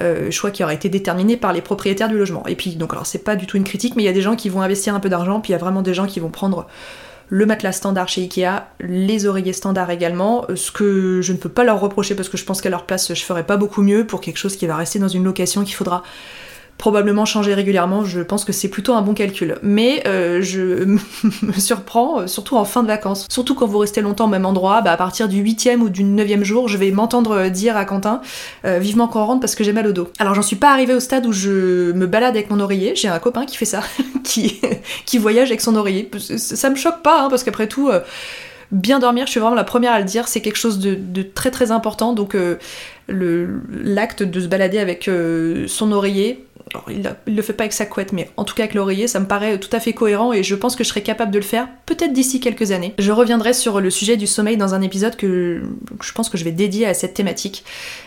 euh, 0.01 0.33
choix 0.33 0.51
qui 0.51 0.65
aura 0.65 0.75
été 0.75 0.89
déterminé 0.89 1.37
par 1.37 1.53
les 1.53 1.61
propriétaires 1.61 2.09
du 2.09 2.19
logement. 2.19 2.45
Et 2.49 2.57
puis, 2.57 2.75
donc, 2.75 2.95
alors, 2.95 3.07
c'est 3.07 3.23
pas 3.23 3.37
du 3.37 3.47
tout 3.47 3.57
une 3.57 3.63
critique, 3.63 3.95
mais 3.95 4.03
il 4.03 4.07
y 4.07 4.09
a 4.09 4.13
des 4.13 4.23
gens 4.23 4.35
qui 4.35 4.49
vont 4.49 4.61
investir 4.61 4.93
un 4.93 4.99
peu 4.99 5.09
d'argent, 5.09 5.39
puis 5.39 5.51
il 5.51 5.53
y 5.53 5.55
a 5.55 5.59
vraiment 5.59 5.83
des 5.83 5.95
gens 5.95 6.07
qui 6.07 6.19
vont 6.19 6.31
prendre 6.31 6.67
le 7.29 7.47
matelas 7.47 7.71
standard 7.71 8.09
chez 8.09 8.23
Ikea, 8.23 8.67
les 8.81 9.27
oreillers 9.27 9.53
standards 9.53 9.91
également, 9.91 10.47
ce 10.53 10.73
que 10.73 11.21
je 11.23 11.33
ne 11.33 11.39
peux 11.39 11.49
pas 11.49 11.63
leur 11.63 11.81
reprocher 11.81 12.17
parce 12.17 12.29
que 12.29 12.37
je 12.37 12.45
pense 12.45 12.61
qu'à 12.61 12.69
leur 12.69 12.85
place 12.85 13.15
je 13.15 13.25
ferais 13.25 13.47
pas 13.47 13.57
beaucoup 13.57 13.81
mieux 13.81 14.07
pour 14.07 14.21
quelque 14.21 14.37
chose 14.37 14.55
qui 14.55 14.67
va 14.67 14.77
rester 14.77 14.99
dans 14.99 15.09
une 15.09 15.25
location 15.25 15.65
qu'il 15.65 15.75
faudra 15.75 16.03
probablement 16.83 17.25
changer 17.25 17.55
régulièrement, 17.55 18.05
je 18.05 18.23
pense 18.23 18.45
que 18.45 18.53
c'est 18.53 18.67
plutôt 18.67 18.95
un 18.95 19.03
bon 19.03 19.15
calcul. 19.15 19.55
Mais 19.63 20.03
euh, 20.09 20.43
je 20.43 20.85
me 21.43 21.53
surprends, 21.53 22.23
euh, 22.23 22.27
surtout 22.27 22.57
en 22.57 22.65
fin 22.65 22.83
de 22.83 22.89
vacances. 22.89 23.29
Surtout 23.31 23.55
quand 23.55 23.69
vous 23.69 23.79
restez 23.79 24.01
longtemps 24.01 24.25
au 24.25 24.29
même 24.29 24.45
endroit, 24.45 24.81
bah, 24.81 24.91
à 24.91 24.97
partir 24.97 25.29
du 25.29 25.39
8 25.39 25.77
ou 25.79 25.91
du 25.91 26.03
9 26.03 26.43
jour, 26.43 26.67
je 26.67 26.77
vais 26.77 26.91
m'entendre 26.91 27.47
dire 27.51 27.77
à 27.77 27.85
Quentin 27.85 28.21
vivement 28.65 29.07
qu'on 29.07 29.25
rentre 29.25 29.41
parce 29.41 29.55
que 29.55 29.63
j'ai 29.63 29.73
mal 29.73 29.87
au 29.87 29.93
dos. 29.93 30.09
Alors 30.19 30.35
j'en 30.35 30.43
suis 30.43 30.57
pas 30.57 30.73
arrivée 30.73 30.95
au 30.95 30.99
stade 30.99 31.25
où 31.25 31.33
je 31.33 31.93
me 31.93 32.07
balade 32.09 32.35
avec 32.35 32.51
mon 32.51 32.59
oreiller, 32.59 32.97
j'ai 32.97 33.07
un 33.07 33.21
copain 33.21 33.47
qui 33.47 33.57
fait 33.57 33.65
ça, 33.65 33.83
qui, 34.25 34.61
qui 35.07 35.19
voyage 35.19 35.51
avec 35.51 35.61
son 35.61 35.77
oreiller. 35.77 36.11
Ça 36.19 36.69
me 36.69 36.75
choque 36.75 37.03
pas, 37.03 37.23
hein, 37.23 37.29
parce 37.31 37.45
qu'après 37.45 37.69
tout 37.69 37.93
bien 38.73 38.99
dormir, 38.99 39.27
je 39.27 39.31
suis 39.31 39.41
vraiment 39.41 39.55
la 39.55 39.65
première 39.65 39.93
à 39.93 39.99
le 39.99 40.07
dire, 40.07 40.27
c'est 40.27 40.41
quelque 40.41 40.57
chose 40.57 40.79
de, 40.79 41.23
très 41.23 41.51
très 41.51 41.71
important. 41.71 42.15
Donc 42.15 42.35
euh, 42.35 42.57
l'acte 43.09 44.23
de 44.23 44.41
se 44.41 44.47
balader 44.47 44.79
avec 44.79 45.07
euh, 45.09 45.67
son 45.69 45.93
oreiller, 45.93 46.45
il, 46.89 47.15
le 47.27 47.43
fait 47.43 47.53
pas 47.53 47.65
avec 47.65 47.73
sa 47.73 47.87
couette, 47.87 48.13
mais 48.13 48.31
en 48.37 48.45
tout 48.45 48.55
cas 48.55 48.65
avec 48.65 48.75
l'oreiller, 48.75 49.09
ça 49.09 49.21
me 49.21 49.27
paraît 49.27 49.59
tout 49.59 49.69
à 49.73 49.81
fait 49.81 49.93
cohérent 49.93 50.33
et 50.33 50.43
je 50.43 50.55
pense 50.55 50.77
que 50.77 50.85
je 50.85 50.89
serais 50.89 51.03
capable 51.03 51.31
de 51.31 51.39
le 51.39 51.45
faire 51.45 51.69
peut-être 51.87 52.13
d'ici 52.13 52.41
quelques 52.41 52.73
années. 52.73 52.95
Je 52.99 53.13
reviendrai 53.13 53.53
sur 53.53 53.81
le 53.81 53.91
sujet 53.91 54.17
du 54.17 54.27
sommeil 54.27 54.57
dans 54.57 54.75
un 54.75 54.83
épisode 54.83 55.17
que 55.17 55.63
je 56.03 56.13
pense 56.13 56.29
que 56.29 56.39
je 56.39 56.45
vais 56.45 56.53
dédier 56.53 56.87
à 56.87 56.95
cette 56.95 57.15
thématique 57.15 57.65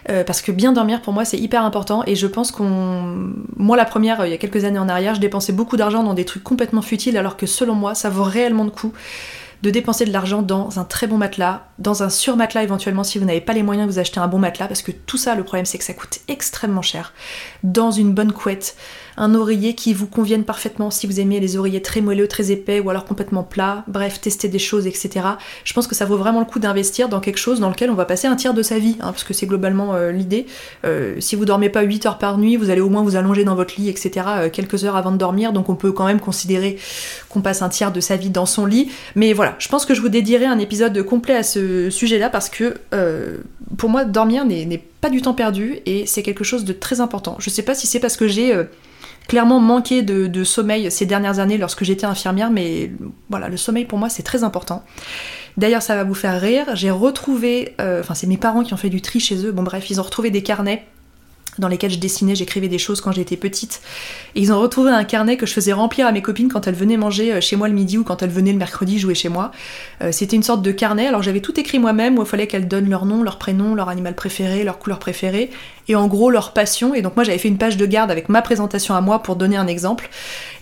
euh, 0.09 0.23
parce 0.23 0.41
que 0.41 0.51
bien 0.51 0.71
dormir 0.71 1.01
pour 1.01 1.13
moi 1.13 1.25
c'est 1.25 1.37
hyper 1.37 1.63
important 1.63 2.03
et 2.07 2.15
je 2.15 2.27
pense 2.27 2.51
qu'on. 2.51 3.31
Moi 3.57 3.77
la 3.77 3.85
première, 3.85 4.25
il 4.25 4.31
y 4.31 4.33
a 4.33 4.37
quelques 4.37 4.65
années 4.65 4.79
en 4.79 4.89
arrière, 4.89 5.15
je 5.15 5.21
dépensais 5.21 5.53
beaucoup 5.53 5.77
d'argent 5.77 6.03
dans 6.03 6.13
des 6.13 6.25
trucs 6.25 6.43
complètement 6.43 6.81
futiles 6.81 7.17
alors 7.17 7.37
que 7.37 7.45
selon 7.45 7.75
moi 7.75 7.95
ça 7.95 8.09
vaut 8.09 8.23
réellement 8.23 8.63
le 8.63 8.71
coup 8.71 8.93
de 9.65 9.71
dépenser 9.71 10.05
de 10.05 10.13
l'argent 10.13 10.43
dans 10.43 10.79
un 10.79 10.83
très 10.83 11.07
bon 11.07 11.17
matelas, 11.17 11.65
dans 11.79 12.03
un 12.03 12.09
surmatelas 12.11 12.61
éventuellement 12.61 13.03
si 13.03 13.17
vous 13.17 13.25
n'avez 13.25 13.41
pas 13.41 13.53
les 13.53 13.63
moyens, 13.63 13.91
vous 13.91 13.97
achetez 13.97 14.19
un 14.19 14.27
bon 14.27 14.37
matelas 14.37 14.67
parce 14.67 14.83
que 14.83 14.91
tout 14.91 15.17
ça, 15.17 15.33
le 15.33 15.43
problème 15.43 15.65
c'est 15.65 15.79
que 15.79 15.83
ça 15.83 15.95
coûte 15.95 16.19
extrêmement 16.27 16.83
cher. 16.83 17.13
Dans 17.63 17.89
une 17.89 18.13
bonne 18.13 18.31
couette, 18.31 18.75
un 19.17 19.35
oreiller 19.35 19.75
qui 19.75 19.93
vous 19.93 20.07
convienne 20.07 20.43
parfaitement 20.43 20.91
si 20.91 21.07
vous 21.07 21.19
aimez 21.19 21.39
les 21.39 21.57
oreillers 21.57 21.81
très 21.81 22.01
moelleux, 22.01 22.27
très 22.27 22.51
épais 22.51 22.79
ou 22.79 22.89
alors 22.89 23.05
complètement 23.05 23.43
plats, 23.43 23.83
bref, 23.87 24.21
tester 24.21 24.47
des 24.47 24.59
choses, 24.59 24.87
etc. 24.87 25.25
Je 25.63 25.73
pense 25.73 25.87
que 25.87 25.95
ça 25.95 26.05
vaut 26.05 26.17
vraiment 26.17 26.39
le 26.39 26.45
coup 26.45 26.59
d'investir 26.59 27.09
dans 27.09 27.19
quelque 27.19 27.37
chose 27.37 27.59
dans 27.59 27.69
lequel 27.69 27.89
on 27.89 27.95
va 27.95 28.05
passer 28.05 28.27
un 28.27 28.35
tiers 28.35 28.53
de 28.53 28.61
sa 28.61 28.79
vie, 28.79 28.97
hein, 28.99 29.11
parce 29.11 29.23
que 29.23 29.33
c'est 29.33 29.45
globalement 29.45 29.93
euh, 29.93 30.11
l'idée. 30.11 30.45
Euh, 30.85 31.15
si 31.19 31.35
vous 31.35 31.45
dormez 31.45 31.69
pas 31.69 31.81
8 31.83 32.05
heures 32.05 32.17
par 32.17 32.37
nuit, 32.37 32.57
vous 32.57 32.69
allez 32.69 32.81
au 32.81 32.89
moins 32.89 33.03
vous 33.03 33.15
allonger 33.15 33.43
dans 33.43 33.55
votre 33.55 33.75
lit, 33.77 33.89
etc. 33.89 34.25
Euh, 34.27 34.49
quelques 34.49 34.83
heures 34.85 34.95
avant 34.95 35.11
de 35.11 35.17
dormir, 35.17 35.53
donc 35.53 35.69
on 35.69 35.75
peut 35.75 35.91
quand 35.91 36.05
même 36.05 36.19
considérer 36.19 36.77
qu'on 37.29 37.41
passe 37.41 37.61
un 37.61 37.69
tiers 37.69 37.91
de 37.91 37.99
sa 37.99 38.15
vie 38.15 38.29
dans 38.29 38.45
son 38.45 38.65
lit. 38.65 38.91
Mais 39.15 39.33
voilà, 39.33 39.55
je 39.59 39.67
pense 39.67 39.85
que 39.85 39.93
je 39.93 40.01
vous 40.01 40.09
dédierai 40.09 40.45
un 40.45 40.59
épisode 40.59 41.01
complet 41.03 41.35
à 41.35 41.43
ce 41.43 41.89
sujet-là 41.89 42.29
parce 42.29 42.49
que 42.49 42.75
pour 43.77 43.89
moi, 43.89 44.05
dormir 44.05 44.45
n'est 44.45 44.77
pas 44.77 44.94
du 45.09 45.21
temps 45.21 45.33
perdu 45.33 45.79
et 45.85 46.05
c'est 46.05 46.23
quelque 46.23 46.43
chose 46.43 46.65
de 46.65 46.73
très 46.73 47.01
important. 47.01 47.35
Je 47.39 47.49
sais 47.49 47.63
pas 47.63 47.75
si 47.75 47.87
c'est 47.87 47.99
parce 47.99 48.17
que 48.17 48.27
j'ai 48.27 48.53
clairement 49.27 49.59
manqué 49.59 50.01
de, 50.01 50.43
sommeil 50.43 50.91
ces 50.91 51.05
dernières 51.05 51.39
années 51.39 51.57
lorsque 51.57 51.83
j'étais 51.83 52.05
infirmière, 52.05 52.51
mais 52.51 52.91
voilà, 53.29 53.49
le 53.49 53.57
sommeil 53.57 53.85
pour 53.85 53.97
moi 53.97 54.09
c'est 54.09 54.23
très 54.23 54.43
important. 54.43 54.83
D'ailleurs, 55.57 55.81
ça 55.81 55.95
va 55.95 56.03
vous 56.03 56.13
faire 56.13 56.39
rire. 56.39 56.75
J'ai 56.75 56.91
retrouvé, 56.91 57.75
euh, 57.79 58.01
enfin, 58.01 58.13
c'est 58.13 58.27
mes 58.27 58.37
parents 58.37 58.63
qui 58.63 58.73
ont 58.73 58.77
fait 58.77 58.89
du 58.89 59.01
tri 59.01 59.21
chez 59.21 59.45
eux. 59.45 59.51
Bon, 59.53 59.63
bref, 59.63 59.89
ils 59.89 60.01
ont 60.01 60.03
retrouvé 60.03 60.29
des 60.29 60.43
carnets 60.43 60.85
dans 61.59 61.67
lesquels 61.67 61.91
je 61.91 61.99
dessinais, 61.99 62.35
j'écrivais 62.35 62.67
des 62.67 62.77
choses 62.77 63.01
quand 63.01 63.11
j'étais 63.11 63.37
petite. 63.37 63.81
Et 64.35 64.41
ils 64.41 64.51
ont 64.51 64.59
retrouvé 64.59 64.91
un 64.91 65.03
carnet 65.03 65.37
que 65.37 65.45
je 65.45 65.53
faisais 65.53 65.73
remplir 65.73 66.07
à 66.07 66.11
mes 66.11 66.21
copines 66.21 66.49
quand 66.49 66.67
elles 66.67 66.75
venaient 66.75 66.97
manger 66.97 67.33
euh, 67.33 67.41
chez 67.41 67.55
moi 67.55 67.67
le 67.67 67.73
midi 67.73 67.97
ou 67.97 68.03
quand 68.03 68.21
elles 68.23 68.29
venaient 68.29 68.51
le 68.51 68.57
mercredi 68.57 68.99
jouer 68.99 69.15
chez 69.15 69.29
moi. 69.29 69.51
Euh, 70.01 70.11
c'était 70.11 70.35
une 70.35 70.43
sorte 70.43 70.61
de 70.61 70.71
carnet, 70.71 71.07
alors 71.07 71.21
j'avais 71.21 71.41
tout 71.41 71.59
écrit 71.59 71.79
moi-même 71.79 72.17
où 72.17 72.23
il 72.23 72.27
fallait 72.27 72.47
qu'elles 72.47 72.67
donnent 72.67 72.89
leur 72.89 73.05
nom, 73.05 73.23
leur 73.23 73.37
prénom, 73.37 73.75
leur 73.75 73.89
animal 73.89 74.15
préféré, 74.15 74.63
leur 74.63 74.79
couleur 74.79 74.99
préférée, 74.99 75.49
et 75.87 75.95
en 75.95 76.07
gros 76.07 76.29
leur 76.29 76.53
passion. 76.53 76.93
Et 76.93 77.01
donc 77.01 77.15
moi 77.15 77.23
j'avais 77.23 77.37
fait 77.37 77.47
une 77.47 77.57
page 77.57 77.77
de 77.77 77.85
garde 77.85 78.11
avec 78.11 78.29
ma 78.29 78.41
présentation 78.41 78.95
à 78.95 79.01
moi 79.01 79.23
pour 79.23 79.35
donner 79.35 79.57
un 79.57 79.67
exemple. 79.67 80.09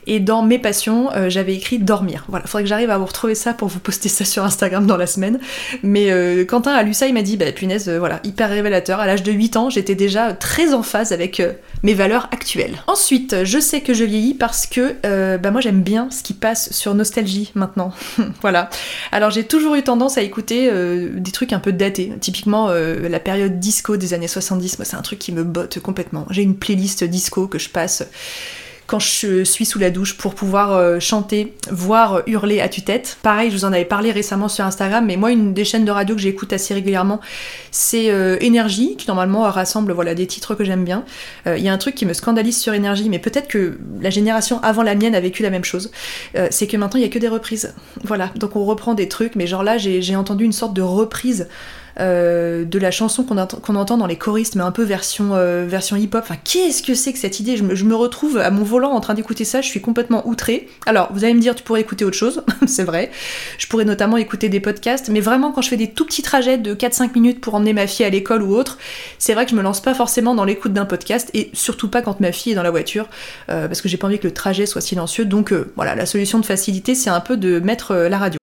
Et 0.07 0.19
dans 0.19 0.43
mes 0.43 0.59
passions, 0.59 1.11
euh, 1.13 1.29
j'avais 1.29 1.55
écrit 1.55 1.79
dormir. 1.79 2.25
Voilà, 2.27 2.45
faudrait 2.45 2.63
que 2.63 2.69
j'arrive 2.69 2.89
à 2.89 2.97
vous 2.97 3.05
retrouver 3.05 3.35
ça 3.35 3.53
pour 3.53 3.67
vous 3.67 3.79
poster 3.79 4.09
ça 4.09 4.25
sur 4.25 4.43
Instagram 4.43 4.85
dans 4.85 4.97
la 4.97 5.07
semaine. 5.07 5.39
Mais 5.81 6.11
euh, 6.11 6.45
Quentin 6.45 6.73
a 6.73 6.83
lu 6.83 6.93
ça, 6.93 7.07
il 7.07 7.13
m'a 7.13 7.21
dit, 7.21 7.37
bah 7.37 7.51
punaise, 7.51 7.87
euh, 7.89 7.99
voilà, 7.99 8.19
hyper 8.23 8.49
révélateur. 8.49 8.99
À 8.99 9.07
l'âge 9.07 9.23
de 9.23 9.31
8 9.31 9.57
ans, 9.57 9.69
j'étais 9.69 9.95
déjà 9.95 10.33
très 10.33 10.73
en 10.73 10.83
phase 10.83 11.11
avec 11.11 11.41
mes 11.83 11.93
valeurs 11.93 12.29
actuelles. 12.31 12.81
Ensuite, 12.87 13.43
je 13.43 13.59
sais 13.59 13.81
que 13.81 13.93
je 13.93 14.03
vieillis 14.03 14.33
parce 14.33 14.67
que 14.67 14.95
bah 15.37 15.51
moi 15.51 15.61
j'aime 15.61 15.81
bien 15.81 16.09
ce 16.11 16.23
qui 16.23 16.33
passe 16.33 16.71
sur 16.71 16.93
Nostalgie 16.95 17.51
maintenant. 17.55 17.93
voilà. 18.41 18.69
Alors 19.11 19.31
j'ai 19.31 19.43
toujours 19.43 19.75
eu 19.75 19.83
tendance 19.83 20.17
à 20.17 20.21
écouter 20.21 20.69
des 20.71 21.31
trucs 21.31 21.53
un 21.53 21.59
peu 21.59 21.71
datés. 21.71 22.13
Typiquement 22.19 22.69
la 22.69 23.19
période 23.19 23.59
disco 23.59 23.97
des 23.97 24.13
années 24.13 24.27
70, 24.27 24.79
moi 24.79 24.85
c'est 24.85 24.95
un 24.95 25.01
truc 25.01 25.19
qui 25.19 25.31
me 25.31 25.43
botte 25.43 25.79
complètement. 25.79 26.25
J'ai 26.29 26.43
une 26.43 26.55
playlist 26.55 27.03
disco 27.03 27.47
que 27.47 27.59
je 27.59 27.69
passe 27.69 28.03
quand 28.87 28.99
je 28.99 29.43
suis 29.43 29.65
sous 29.65 29.79
la 29.79 29.89
douche 29.89 30.17
pour 30.17 30.35
pouvoir 30.35 30.73
euh, 30.73 30.99
chanter, 30.99 31.53
voire 31.71 32.21
hurler 32.27 32.59
à 32.59 32.69
tue-tête. 32.69 33.17
Pareil, 33.21 33.49
je 33.49 33.55
vous 33.55 33.65
en 33.65 33.73
avais 33.73 33.85
parlé 33.85 34.11
récemment 34.11 34.49
sur 34.49 34.65
Instagram, 34.65 35.05
mais 35.05 35.15
moi, 35.15 35.31
une 35.31 35.53
des 35.53 35.65
chaînes 35.65 35.85
de 35.85 35.91
radio 35.91 36.15
que 36.15 36.21
j'écoute 36.21 36.51
assez 36.53 36.73
régulièrement, 36.73 37.19
c'est 37.71 38.11
euh, 38.11 38.37
Énergie, 38.41 38.95
qui 38.97 39.07
normalement 39.07 39.43
rassemble 39.43 39.93
des 40.15 40.27
titres 40.27 40.55
que 40.55 40.63
j'aime 40.63 40.83
bien. 40.83 41.05
Euh, 41.47 41.57
il 41.57 41.63
y 41.63 41.69
a 41.69 41.73
un 41.73 41.77
truc 41.77 41.95
qui 41.95 42.05
me 42.05 42.13
scandalise 42.13 42.59
sur 42.59 42.73
Énergie, 42.73 43.09
mais 43.09 43.19
peut-être 43.19 43.47
que 43.47 43.77
la 44.01 44.09
génération 44.09 44.61
avant 44.63 44.83
la 44.83 44.95
mienne 44.95 45.15
a 45.15 45.19
vécu 45.19 45.43
la 45.43 45.49
même 45.49 45.63
chose. 45.63 45.91
c'est 46.49 46.67
que 46.67 46.77
maintenant, 46.77 46.99
il 46.99 47.03
y 47.03 47.05
a 47.05 47.09
que 47.09 47.19
des 47.19 47.27
reprises. 47.27 47.73
Voilà, 48.03 48.31
donc 48.35 48.55
on 48.55 48.65
reprend 48.65 48.93
des 48.93 49.07
trucs, 49.07 49.35
mais 49.35 49.47
genre 49.47 49.63
là, 49.63 49.77
j'ai 49.77 50.15
entendu 50.15 50.43
une 50.43 50.51
sorte 50.51 50.73
de 50.73 50.81
reprise 50.81 51.47
euh, 51.99 52.65
de 52.65 52.79
la 52.79 52.91
chanson 52.91 53.23
qu'on 53.23 53.75
entend 53.75 53.97
dans 53.97 54.07
les 54.07 54.15
choristes, 54.15 54.55
mais 54.55 54.63
un 54.63 54.71
peu 54.71 54.83
version, 54.83 55.35
euh, 55.35 55.65
version 55.67 55.95
hip-hop. 55.95 56.23
Enfin, 56.23 56.37
qu'est-ce 56.43 56.81
que 56.81 56.93
c'est 56.93 57.13
que 57.13 57.19
cette 57.19 57.39
idée? 57.39 57.57
Je 57.57 57.63
me, 57.63 57.93
retrouve 57.95 58.39
à 58.39 58.49
mon 58.49 58.63
volant 58.63 58.91
en 58.91 58.99
train 58.99 59.13
d'écouter 59.13 59.45
ça, 59.45 59.61
je 59.61 59.67
suis 59.67 59.81
complètement 59.81 60.27
outrée. 60.27 60.67
Alors, 60.87 61.09
vous 61.13 61.23
allez 61.23 61.35
me 61.35 61.39
dire, 61.39 61.53
tu 61.53 61.63
pourrais 61.63 61.81
écouter 61.81 62.05
autre 62.05 62.17
chose, 62.17 62.43
c'est 62.67 62.83
vrai. 62.83 63.11
Je 63.59 63.67
pourrais 63.67 63.85
notamment 63.85 64.17
écouter 64.17 64.49
des 64.49 64.59
podcasts, 64.59 65.09
mais 65.09 65.19
vraiment, 65.19 65.51
quand 65.51 65.61
je 65.61 65.69
fais 65.69 65.77
des 65.77 65.91
tout 65.91 66.05
petits 66.05 66.23
trajets 66.23 66.57
de 66.57 66.73
4-5 66.73 67.13
minutes 67.13 67.41
pour 67.41 67.53
emmener 67.55 67.73
ma 67.73 67.85
fille 67.85 68.05
à 68.05 68.09
l'école 68.09 68.41
ou 68.41 68.55
autre, 68.55 68.77
c'est 69.19 69.33
vrai 69.33 69.45
que 69.45 69.51
je 69.51 69.55
me 69.55 69.61
lance 69.61 69.81
pas 69.81 69.93
forcément 69.93 70.33
dans 70.33 70.45
l'écoute 70.45 70.73
d'un 70.73 70.85
podcast, 70.85 71.29
et 71.33 71.51
surtout 71.53 71.89
pas 71.89 72.01
quand 72.01 72.19
ma 72.19 72.31
fille 72.31 72.53
est 72.53 72.55
dans 72.55 72.63
la 72.63 72.71
voiture, 72.71 73.07
euh, 73.49 73.67
parce 73.67 73.81
que 73.81 73.89
j'ai 73.89 73.97
pas 73.97 74.07
envie 74.07 74.19
que 74.19 74.27
le 74.27 74.33
trajet 74.33 74.65
soit 74.65 74.81
silencieux. 74.81 75.25
Donc 75.25 75.53
voilà, 75.75 75.93
la 75.95 76.07
solution 76.07 76.39
de 76.39 76.45
facilité, 76.45 76.95
c'est 76.95 77.11
un 77.11 77.21
peu 77.21 77.37
de 77.37 77.59
mettre 77.59 77.93
la 77.93 78.17
radio. 78.17 78.42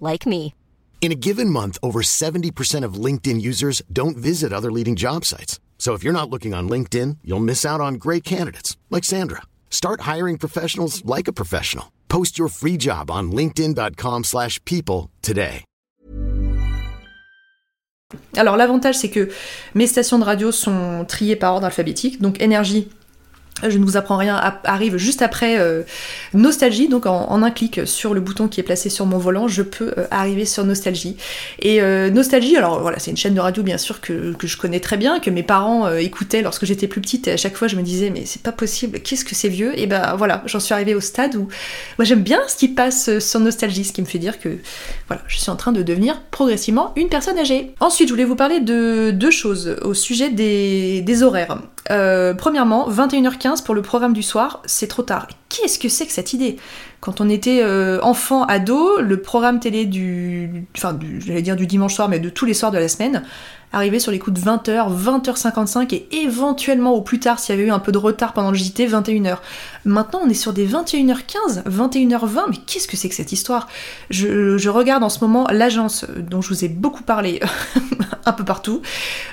like 0.00 0.26
me. 0.26 0.54
In 1.00 1.12
a 1.12 1.14
given 1.14 1.48
month, 1.48 1.78
over 1.84 2.02
70% 2.02 2.84
of 2.84 2.94
LinkedIn 2.94 3.40
users 3.40 3.80
don't 3.92 4.16
visit 4.16 4.52
other 4.52 4.72
leading 4.72 4.96
job 4.96 5.24
sites. 5.24 5.60
So 5.78 5.94
if 5.94 6.02
you're 6.02 6.12
not 6.12 6.30
looking 6.30 6.52
on 6.52 6.68
LinkedIn, 6.68 7.18
you'll 7.22 7.38
miss 7.38 7.64
out 7.64 7.80
on 7.80 7.94
great 7.94 8.24
candidates 8.24 8.76
like 8.90 9.04
Sandra. 9.04 9.42
Start 9.70 10.00
hiring 10.00 10.36
professionals 10.36 11.04
like 11.04 11.28
a 11.28 11.32
professional. 11.32 11.92
Post 12.08 12.40
your 12.40 12.48
free 12.48 12.76
job 12.76 13.08
on 13.08 13.30
linkedin.com/people 13.30 15.10
today. 15.22 15.64
Alors 18.36 18.56
l'avantage 18.56 18.96
c'est 18.96 19.10
que 19.10 19.30
mes 19.74 19.86
stations 19.86 20.18
de 20.18 20.24
radio 20.24 20.52
sont 20.52 21.04
triées 21.06 21.36
par 21.36 21.54
ordre 21.54 21.66
alphabétique, 21.66 22.20
donc 22.20 22.40
énergie 22.40 22.88
je 23.62 23.78
ne 23.78 23.84
vous 23.84 23.96
apprends 23.96 24.18
rien, 24.18 24.36
arrive 24.64 24.96
juste 24.98 25.22
après 25.22 25.58
euh, 25.58 25.82
Nostalgie, 26.34 26.88
donc 26.88 27.06
en, 27.06 27.42
un 27.42 27.50
clic 27.50 27.86
sur 27.86 28.12
le 28.12 28.20
bouton 28.20 28.48
qui 28.48 28.60
est 28.60 28.62
placé 28.62 28.90
sur 28.90 29.06
mon 29.06 29.18
volant, 29.18 29.48
je 29.48 29.62
peux 29.62 29.94
euh, 29.96 30.06
arriver 30.10 30.44
sur 30.44 30.64
Nostalgie. 30.64 31.16
Et 31.60 31.80
euh, 31.80 32.10
Nostalgie, 32.10 32.56
alors 32.56 32.80
voilà, 32.80 32.98
c'est 32.98 33.10
une 33.10 33.16
chaîne 33.16 33.34
de 33.34 33.40
radio 33.40 33.62
bien 33.62 33.78
sûr 33.78 34.00
que, 34.00 34.34
je 34.42 34.56
connais 34.56 34.80
très 34.80 34.96
bien, 34.96 35.20
que 35.20 35.30
mes 35.30 35.42
parents 35.42 35.90
écoutaient 35.96 36.42
lorsque 36.42 36.66
j'étais 36.66 36.86
plus 36.86 37.00
petite, 37.00 37.28
et 37.28 37.32
à 37.32 37.36
chaque 37.36 37.56
fois 37.56 37.66
je 37.68 37.76
me 37.76 37.82
disais, 37.82 38.10
mais 38.10 38.24
c'est 38.26 38.42
pas 38.42 38.52
possible, 38.52 39.00
qu'est-ce 39.00 39.24
que 39.24 39.34
c'est 39.34 39.48
vieux? 39.48 39.78
Et 39.78 39.86
ben 39.86 40.14
voilà, 40.16 40.42
j'en 40.46 40.60
suis 40.60 40.74
arrivée 40.74 40.94
au 40.94 41.00
stade 41.00 41.34
où 41.36 41.48
moi 41.98 42.04
j'aime 42.04 42.22
bien 42.22 42.40
ce 42.48 42.56
qui 42.56 42.68
passe 42.68 43.18
sur 43.18 43.40
Nostalgie, 43.40 43.84
ce 43.84 43.92
qui 43.92 44.02
me 44.02 44.06
fait 44.06 44.18
dire 44.18 44.38
que 44.38 44.58
voilà, 45.08 45.22
je 45.28 45.38
suis 45.38 45.50
en 45.50 45.56
train 45.56 45.72
de 45.72 45.82
devenir 45.82 46.20
progressivement 46.30 46.92
une 46.96 47.08
personne 47.08 47.38
âgée. 47.38 47.74
Ensuite, 47.80 48.08
je 48.08 48.12
voulais 48.12 48.24
vous 48.24 48.36
parler 48.36 48.60
de 48.60 49.10
deux 49.12 49.30
choses 49.30 49.76
au 49.82 49.94
sujet 49.94 50.30
des, 50.30 51.00
des 51.00 51.22
horaires. 51.22 51.58
Premièrement, 51.88 52.88
21h15 52.90 53.62
pour 53.62 53.74
le 53.74 53.82
programme 53.82 54.12
du 54.12 54.22
soir, 54.22 54.62
c'est 54.66 54.88
trop 54.88 55.02
tard. 55.02 55.28
qu'est-ce 55.48 55.78
que 55.78 55.88
c'est 55.88 56.06
que 56.06 56.12
cette 56.12 56.32
idée? 56.32 56.56
Quand 57.00 57.20
on 57.20 57.28
était 57.28 57.62
euh, 57.62 58.00
enfant, 58.02 58.44
ado, 58.44 59.00
le 59.00 59.20
programme 59.20 59.60
télé 59.60 59.84
du, 59.84 60.64
enfin, 60.76 60.98
j'allais 61.20 61.42
dire 61.42 61.56
du 61.56 61.66
dimanche 61.66 61.94
soir, 61.94 62.08
mais 62.08 62.18
de 62.18 62.30
tous 62.30 62.46
les 62.46 62.54
soirs 62.54 62.72
de 62.72 62.78
la 62.78 62.88
semaine, 62.88 63.22
arrivé 63.72 63.98
sur 63.98 64.12
les 64.12 64.18
coups 64.18 64.40
de 64.40 64.44
20h, 64.44 64.94
20h55 64.94 65.94
et 65.94 66.08
éventuellement 66.12 66.94
au 66.94 67.02
plus 67.02 67.18
tard 67.18 67.38
s'il 67.38 67.54
y 67.54 67.58
avait 67.58 67.68
eu 67.68 67.70
un 67.70 67.78
peu 67.78 67.92
de 67.92 67.98
retard 67.98 68.32
pendant 68.32 68.50
le 68.50 68.56
JT, 68.56 68.86
21h. 68.86 69.38
Maintenant 69.84 70.20
on 70.24 70.28
est 70.28 70.34
sur 70.34 70.52
des 70.52 70.66
21h15, 70.66 71.64
21h20, 71.64 72.44
mais 72.50 72.56
qu'est-ce 72.66 72.88
que 72.88 72.96
c'est 72.96 73.08
que 73.08 73.14
cette 73.14 73.32
histoire? 73.32 73.68
Je, 74.10 74.68
regarde 74.68 75.02
en 75.02 75.08
ce 75.08 75.20
moment 75.20 75.46
l'agence 75.50 76.04
dont 76.18 76.42
je 76.42 76.48
vous 76.48 76.64
ai 76.64 76.68
beaucoup 76.68 77.02
parlé 77.02 77.40
un 78.26 78.32
peu 78.32 78.44
partout, 78.44 78.82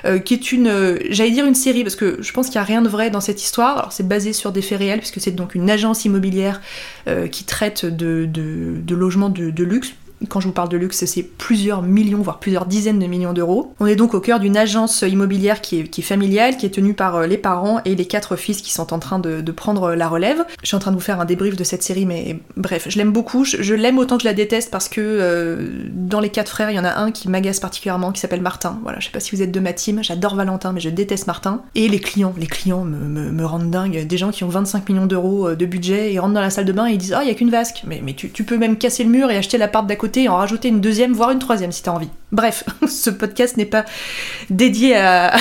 euh, 0.04 0.18
qui 0.18 0.34
est 0.34 0.52
une, 0.52 0.68
euh, 0.68 0.98
j'allais 1.10 1.32
dire 1.32 1.46
une 1.46 1.54
série 1.54 1.82
parce 1.82 1.96
que 1.96 2.18
je 2.20 2.32
pense 2.32 2.46
qu'il 2.46 2.58
n'y 2.58 2.62
a 2.62 2.64
rien 2.64 2.82
de 2.82 2.88
vrai 2.88 3.10
dans 3.10 3.20
cette 3.20 3.42
histoire. 3.42 3.78
Alors 3.78 3.92
c'est 3.92 4.06
basé 4.06 4.32
sur 4.32 4.52
des 4.52 4.62
faits 4.62 4.78
réels 4.78 5.00
puisque 5.00 5.20
c'est 5.20 5.32
donc 5.32 5.54
une 5.54 5.70
agence 5.70 6.04
immobilière 6.04 6.60
euh, 7.08 7.26
qui 7.26 7.44
traite 7.44 7.84
de, 7.84 8.28
logements 8.90 9.30
de 9.30 9.64
luxe 9.64 9.92
quand 10.28 10.40
je 10.40 10.46
vous 10.46 10.52
parle 10.52 10.68
de 10.68 10.76
luxe, 10.76 11.04
c'est 11.04 11.22
plusieurs 11.22 11.82
millions, 11.82 12.20
voire 12.20 12.38
plusieurs 12.38 12.66
dizaines 12.66 12.98
de 12.98 13.06
millions 13.06 13.32
d'euros. 13.32 13.72
On 13.80 13.86
est 13.86 13.96
donc 13.96 14.14
au 14.14 14.20
cœur 14.20 14.40
d'une 14.40 14.56
agence 14.56 15.02
immobilière 15.02 15.60
qui 15.60 15.80
est, 15.80 16.02
familiale, 16.02 16.56
qui 16.56 16.66
est 16.66 16.70
tenue 16.70 16.94
par 16.94 17.16
euh, 17.16 17.26
les 17.26 17.38
parents 17.38 17.80
et 17.84 17.94
les 17.94 18.06
quatre 18.06 18.36
fils 18.36 18.62
qui 18.62 18.72
sont 18.72 18.92
en 18.92 18.98
train 18.98 19.18
de, 19.18 19.42
prendre 19.52 19.94
la 19.94 20.08
relève. 20.08 20.44
Je 20.62 20.68
suis 20.68 20.76
en 20.76 20.80
train 20.80 20.90
de 20.90 20.96
vous 20.96 21.02
faire 21.02 21.20
un 21.20 21.24
débrief 21.24 21.56
de 21.56 21.64
cette 21.64 21.82
série, 21.82 22.06
mais 22.06 22.40
bref, 22.56 22.86
je 22.88 22.98
l'aime 22.98 23.12
beaucoup. 23.12 23.44
Je, 23.44 23.74
l'aime 23.74 23.98
autant 23.98 24.16
que 24.16 24.22
je 24.22 24.28
la 24.28 24.34
déteste 24.34 24.70
parce 24.70 24.88
que 24.88 25.00
euh, 25.00 25.68
dans 25.92 26.18
les 26.18 26.28
quatre 26.28 26.48
frères, 26.48 26.70
il 26.70 26.74
y 26.74 26.78
en 26.78 26.84
a 26.84 26.96
un 26.96 27.12
qui 27.12 27.28
m'agace 27.28 27.60
particulièrement, 27.60 28.10
qui 28.10 28.20
s'appelle 28.20 28.40
Martin. 28.40 28.78
Voilà, 28.82 28.98
je 28.98 29.06
sais 29.06 29.12
pas 29.12 29.20
si 29.20 29.34
vous 29.34 29.42
êtes 29.42 29.52
de 29.52 29.60
ma 29.60 29.72
team, 29.72 30.02
j'adore 30.02 30.34
Valentin, 30.34 30.72
mais 30.72 30.80
je 30.80 30.90
déteste 30.90 31.28
Martin. 31.28 31.62
Et 31.76 31.88
les 31.88 32.00
clients, 32.00 32.34
les 32.36 32.46
clients 32.46 32.84
me, 32.84 33.44
rendent 33.44 33.70
dingue. 33.70 34.06
Des 34.06 34.16
gens 34.16 34.30
qui 34.30 34.42
ont 34.42 34.48
25 34.48 34.88
millions 34.88 35.06
d'euros 35.06 35.48
euh, 35.48 35.56
de 35.56 35.66
budget 35.66 36.12
et 36.12 36.18
rentrent 36.18 36.34
dans 36.34 36.40
la 36.40 36.50
salle 36.50 36.64
de 36.64 36.72
bain 36.72 36.86
et 36.86 36.92
ils 36.92 36.98
disent 36.98 37.12
Ah, 37.12 37.20
oh, 37.20 37.24
il 37.24 37.28
y 37.28 37.30
a 37.30 37.34
qu'une 37.34 37.50
vasque. 37.50 37.82
Mais, 37.86 38.00
mais 38.02 38.14
tu, 38.14 38.30
tu 38.30 38.44
peux 38.44 38.58
même 38.58 38.76
casser 38.76 39.04
le 39.04 39.10
mur 39.10 39.30
et 39.30 39.36
acheter 39.36 39.58
l'appart 39.58 39.86
d'à 39.86 39.96
côté 39.96 40.13
et 40.22 40.28
en 40.28 40.36
rajouter 40.36 40.68
une 40.68 40.80
deuxième, 40.80 41.12
voire 41.12 41.30
une 41.30 41.38
troisième 41.38 41.72
si 41.72 41.82
t'as 41.82 41.92
envie. 41.92 42.08
Bref, 42.32 42.64
ce 42.88 43.10
podcast 43.10 43.56
n'est 43.56 43.64
pas 43.64 43.84
dédié 44.50 44.96
à, 44.96 45.36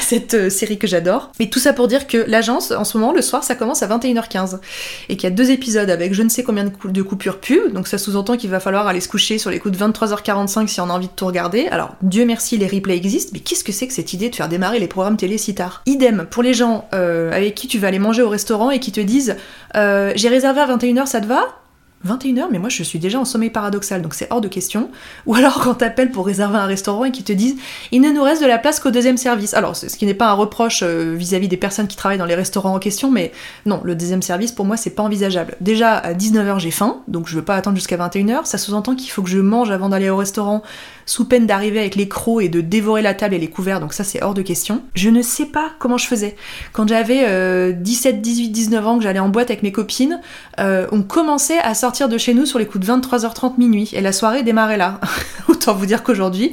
cette 0.00 0.34
euh, 0.34 0.50
série 0.50 0.78
que 0.78 0.86
j'adore. 0.86 1.32
Mais 1.40 1.46
tout 1.46 1.58
ça 1.58 1.72
pour 1.72 1.88
dire 1.88 2.06
que 2.06 2.18
l'agence, 2.28 2.70
en 2.70 2.84
ce 2.84 2.96
moment, 2.96 3.12
le 3.12 3.22
soir, 3.22 3.42
ça 3.42 3.54
commence 3.54 3.82
à 3.82 3.88
21h15. 3.88 4.60
Et 5.08 5.16
qu'il 5.16 5.28
y 5.28 5.32
a 5.32 5.34
deux 5.34 5.50
épisodes 5.50 5.90
avec 5.90 6.14
je 6.14 6.22
ne 6.22 6.28
sais 6.28 6.42
combien 6.44 6.64
de, 6.64 7.02
coupures 7.02 7.38
pub. 7.38 7.72
Donc 7.72 7.88
ça 7.88 7.98
sous-entend 7.98 8.36
qu'il 8.36 8.50
va 8.50 8.60
falloir 8.60 8.86
aller 8.86 9.00
se 9.00 9.08
coucher 9.08 9.38
sur 9.38 9.50
les 9.50 9.58
coups 9.58 9.76
de 9.76 9.84
23h45 9.84 10.68
si 10.68 10.80
on 10.80 10.88
a 10.88 10.92
envie 10.92 11.08
de 11.08 11.12
tout 11.12 11.26
regarder. 11.26 11.66
Alors, 11.66 11.96
Dieu 12.02 12.24
merci, 12.24 12.58
les 12.58 12.68
replays 12.68 12.96
existent. 12.96 13.30
Mais 13.32 13.40
qu'est-ce 13.40 13.64
que 13.64 13.72
c'est 13.72 13.88
que 13.88 13.94
cette 13.94 14.12
idée 14.12 14.30
de 14.30 14.36
faire 14.36 14.48
démarrer 14.48 14.78
les 14.78 14.88
programmes 14.88 15.16
télé 15.16 15.38
si 15.38 15.54
tard? 15.54 15.82
Idem 15.86 16.26
pour 16.30 16.42
les 16.42 16.54
gens 16.54 16.88
euh, 16.94 17.32
avec 17.32 17.54
qui 17.54 17.66
tu 17.66 17.78
vas 17.78 17.88
aller 17.88 17.98
manger 17.98 18.22
au 18.22 18.28
restaurant 18.28 18.70
et 18.70 18.78
qui 18.78 18.92
te 18.92 19.00
disent 19.00 19.36
euh, 19.76 20.12
J'ai 20.14 20.28
réservé 20.28 20.60
à 20.60 20.76
21h, 20.76 21.06
ça 21.06 21.20
te 21.20 21.26
va? 21.26 21.61
21h, 22.06 22.46
mais 22.50 22.58
moi 22.58 22.68
je 22.68 22.82
suis 22.82 22.98
déjà 22.98 23.18
en 23.18 23.24
sommeil 23.24 23.50
paradoxal, 23.50 24.02
donc 24.02 24.14
c'est 24.14 24.28
hors 24.30 24.40
de 24.40 24.48
question. 24.48 24.90
Ou 25.26 25.34
alors 25.34 25.60
quand 25.60 25.74
t'appelles 25.74 26.10
pour 26.10 26.26
réserver 26.26 26.58
un 26.58 26.66
restaurant 26.66 27.04
et 27.04 27.12
qu'ils 27.12 27.24
te 27.24 27.32
disent 27.32 27.56
il 27.90 28.00
ne 28.00 28.10
nous 28.10 28.22
reste 28.22 28.42
de 28.42 28.46
la 28.46 28.58
place 28.58 28.80
qu'au 28.80 28.90
deuxième 28.90 29.16
service. 29.16 29.54
Alors, 29.54 29.76
ce 29.76 29.86
qui 29.86 30.06
n'est 30.06 30.14
pas 30.14 30.30
un 30.30 30.34
reproche 30.34 30.82
euh, 30.82 31.14
vis-à-vis 31.16 31.48
des 31.48 31.56
personnes 31.56 31.86
qui 31.86 31.96
travaillent 31.96 32.18
dans 32.18 32.26
les 32.26 32.34
restaurants 32.34 32.74
en 32.74 32.78
question, 32.78 33.10
mais 33.10 33.32
non, 33.66 33.80
le 33.84 33.94
deuxième 33.94 34.22
service 34.22 34.52
pour 34.52 34.64
moi 34.64 34.76
c'est 34.76 34.90
pas 34.90 35.02
envisageable. 35.02 35.56
Déjà 35.60 35.96
à 35.96 36.14
19h 36.14 36.58
j'ai 36.58 36.70
faim, 36.70 37.02
donc 37.08 37.28
je 37.28 37.36
veux 37.36 37.44
pas 37.44 37.56
attendre 37.56 37.76
jusqu'à 37.76 37.96
21h. 37.96 38.44
Ça 38.44 38.58
sous-entend 38.58 38.94
qu'il 38.94 39.10
faut 39.10 39.22
que 39.22 39.30
je 39.30 39.38
mange 39.38 39.70
avant 39.70 39.88
d'aller 39.88 40.10
au 40.10 40.16
restaurant, 40.16 40.62
sous 41.06 41.26
peine 41.26 41.46
d'arriver 41.46 41.80
avec 41.80 41.94
les 41.94 42.08
crocs 42.08 42.42
et 42.42 42.48
de 42.48 42.60
dévorer 42.60 43.02
la 43.02 43.14
table 43.14 43.34
et 43.34 43.38
les 43.38 43.48
couverts, 43.48 43.80
donc 43.80 43.92
ça 43.92 44.04
c'est 44.04 44.22
hors 44.22 44.34
de 44.34 44.42
question. 44.42 44.82
Je 44.94 45.08
ne 45.08 45.22
sais 45.22 45.46
pas 45.46 45.70
comment 45.78 45.98
je 45.98 46.06
faisais. 46.06 46.36
Quand 46.72 46.88
j'avais 46.88 47.72
17, 47.72 48.20
18, 48.20 48.48
19 48.50 48.86
ans, 48.86 48.98
que 48.98 49.04
j'allais 49.04 49.18
en 49.18 49.28
boîte 49.28 49.50
avec 49.50 49.62
mes 49.62 49.72
copines, 49.72 50.20
euh, 50.60 50.86
on 50.92 51.02
commençait 51.02 51.58
à 51.58 51.74
sortir 51.74 51.91
de 51.92 52.18
chez 52.18 52.32
nous 52.32 52.46
sur 52.46 52.58
les 52.58 52.66
coups 52.66 52.86
de 52.86 52.90
23h30 52.90 53.58
minuit, 53.58 53.90
et 53.92 54.00
la 54.00 54.12
soirée 54.12 54.42
démarrait 54.42 54.78
là. 54.78 54.98
Autant 55.48 55.74
vous 55.74 55.86
dire 55.86 56.02
qu'aujourd'hui, 56.02 56.52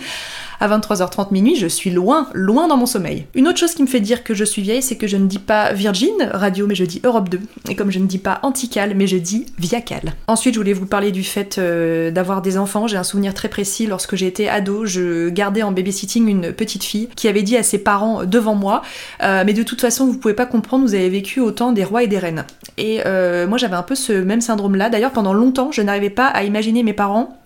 à 0.59 0.67
23h30 0.67 1.31
minuit, 1.31 1.55
je 1.55 1.67
suis 1.67 1.89
loin, 1.89 2.27
loin 2.33 2.67
dans 2.67 2.77
mon 2.77 2.85
sommeil. 2.85 3.25
Une 3.35 3.47
autre 3.47 3.59
chose 3.59 3.73
qui 3.73 3.81
me 3.81 3.87
fait 3.87 3.99
dire 3.99 4.23
que 4.23 4.33
je 4.33 4.43
suis 4.43 4.61
vieille, 4.61 4.81
c'est 4.81 4.97
que 4.97 5.07
je 5.07 5.17
ne 5.17 5.27
dis 5.27 5.39
pas 5.39 5.73
Virgin 5.73 6.29
Radio, 6.33 6.67
mais 6.67 6.75
je 6.75 6.83
dis 6.83 7.01
Europe 7.03 7.29
2. 7.29 7.39
Et 7.69 7.75
comme 7.75 7.91
je 7.91 7.99
ne 7.99 8.05
dis 8.05 8.17
pas 8.17 8.39
Antical, 8.43 8.93
mais 8.95 9.07
je 9.07 9.17
dis 9.17 9.45
Viacal. 9.57 10.13
Ensuite, 10.27 10.55
je 10.55 10.59
voulais 10.59 10.73
vous 10.73 10.85
parler 10.85 11.11
du 11.11 11.23
fait 11.23 11.57
euh, 11.57 12.11
d'avoir 12.11 12.41
des 12.41 12.57
enfants. 12.57 12.87
J'ai 12.87 12.97
un 12.97 13.03
souvenir 13.03 13.33
très 13.33 13.47
précis. 13.47 13.87
Lorsque 13.87 14.15
j'étais 14.15 14.47
ado, 14.47 14.85
je 14.85 15.29
gardais 15.29 15.63
en 15.63 15.71
babysitting 15.71 16.27
une 16.27 16.53
petite 16.53 16.83
fille 16.83 17.09
qui 17.15 17.27
avait 17.27 17.43
dit 17.43 17.57
à 17.57 17.63
ses 17.63 17.79
parents 17.79 18.25
devant 18.25 18.55
moi 18.55 18.81
euh, 19.23 19.43
Mais 19.45 19.53
de 19.53 19.63
toute 19.63 19.81
façon, 19.81 20.05
vous 20.05 20.17
pouvez 20.17 20.33
pas 20.33 20.45
comprendre, 20.45 20.85
vous 20.85 20.95
avez 20.95 21.09
vécu 21.09 21.39
autant 21.39 21.71
des 21.71 21.83
rois 21.83 22.03
et 22.03 22.07
des 22.07 22.19
reines. 22.19 22.45
Et 22.77 23.01
euh, 23.05 23.47
moi, 23.47 23.57
j'avais 23.57 23.75
un 23.75 23.83
peu 23.83 23.95
ce 23.95 24.13
même 24.13 24.41
syndrome-là. 24.41 24.89
D'ailleurs, 24.89 25.11
pendant 25.11 25.33
longtemps, 25.33 25.71
je 25.71 25.81
n'arrivais 25.81 26.09
pas 26.09 26.27
à 26.27 26.43
imaginer 26.43 26.83
mes 26.83 26.93
parents 26.93 27.38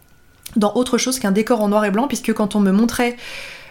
dans 0.55 0.73
autre 0.75 0.97
chose 0.97 1.19
qu'un 1.19 1.31
décor 1.31 1.61
en 1.61 1.69
noir 1.69 1.85
et 1.85 1.91
blanc, 1.91 2.07
puisque 2.07 2.33
quand 2.33 2.55
on 2.55 2.59
me 2.59 2.71
montrait 2.71 3.15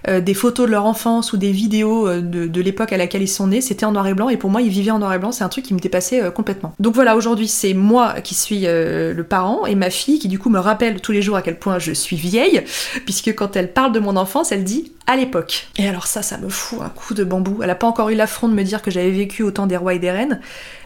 euh, 0.09 0.21
des 0.21 0.35
photos 0.35 0.67
de 0.67 0.73
leur 0.73 0.85
enfance 0.85 1.33
ou 1.33 1.37
des 1.37 1.53
vidéos 1.53 2.09
euh, 2.09 2.21
de, 2.21 2.61
l'époque 2.61 2.93
à 2.93 2.97
laquelle 2.97 3.23
ils 3.23 3.29
sont 3.29 3.47
nés, 3.47 3.61
c'était 3.61 3.87
en 3.87 3.93
noir 3.93 4.07
et 4.09 4.15
blanc, 4.15 4.29
et 4.29 4.37
pour 4.37 4.51
moi, 4.51 4.61
ils 4.61 4.69
vivaient 4.69 4.91
en 4.91 4.99
noir 4.99 5.15
et 5.15 5.19
blanc, 5.19 5.31
c'est 5.31 5.45
un 5.45 5.49
truc 5.49 5.65
qui 5.65 5.75
me 5.75 5.79
dépassait 5.79 6.23
euh, 6.23 6.31
complètement. 6.31 6.75
Donc 6.81 6.95
voilà, 6.95 7.17
aujourd'hui, 7.17 7.47
c'est 7.47 7.73
moi 7.73 8.15
qui 8.21 8.35
suis 8.35 8.63
le 8.63 9.23
parent, 9.23 9.65
et 9.67 9.75
ma 9.75 9.91
fille 9.91 10.19
qui 10.19 10.29
du 10.29 10.39
coup 10.39 10.51
me 10.51 10.59
rappelle 10.59 11.01
tous 11.01 11.13
les 11.13 11.23
jours 11.23 11.37
à 11.37 11.43
quel 11.43 11.59
point 11.59 11.79
je 11.79 11.93
suis 11.93 12.17
vieille, 12.17 12.63
puisque 13.05 13.35
quand 13.35 13.55
elle 13.55 13.73
parle 13.73 13.93
de 13.93 14.01
mon 14.01 14.17
enfance, 14.17 14.51
elle 14.51 14.65
dit 14.65 14.93
à 15.07 15.17
l'époque. 15.17 15.69
Et 15.77 15.89
alors 15.89 16.07
ça, 16.07 16.23
ça 16.23 16.39
me 16.39 16.49
fout 16.49 16.81
un 16.81 16.89
coup 16.89 17.15
de 17.15 17.25
bambou. 17.25 17.61
Elle 17.63 17.71
a 17.71 17.75
pas 17.75 17.87
encore 17.87 18.11
eu 18.11 18.15
l'affront 18.15 18.49
de 18.49 18.55
me 18.55 18.63
dire 18.63 18.83
que 18.83 18.91
j'avais 18.91 19.11
vécu 19.11 19.43
autant 19.43 19.67
des 19.67 19.77
rois 19.77 19.95
et 19.95 19.99
des 19.99 20.11
reines, 20.11 20.41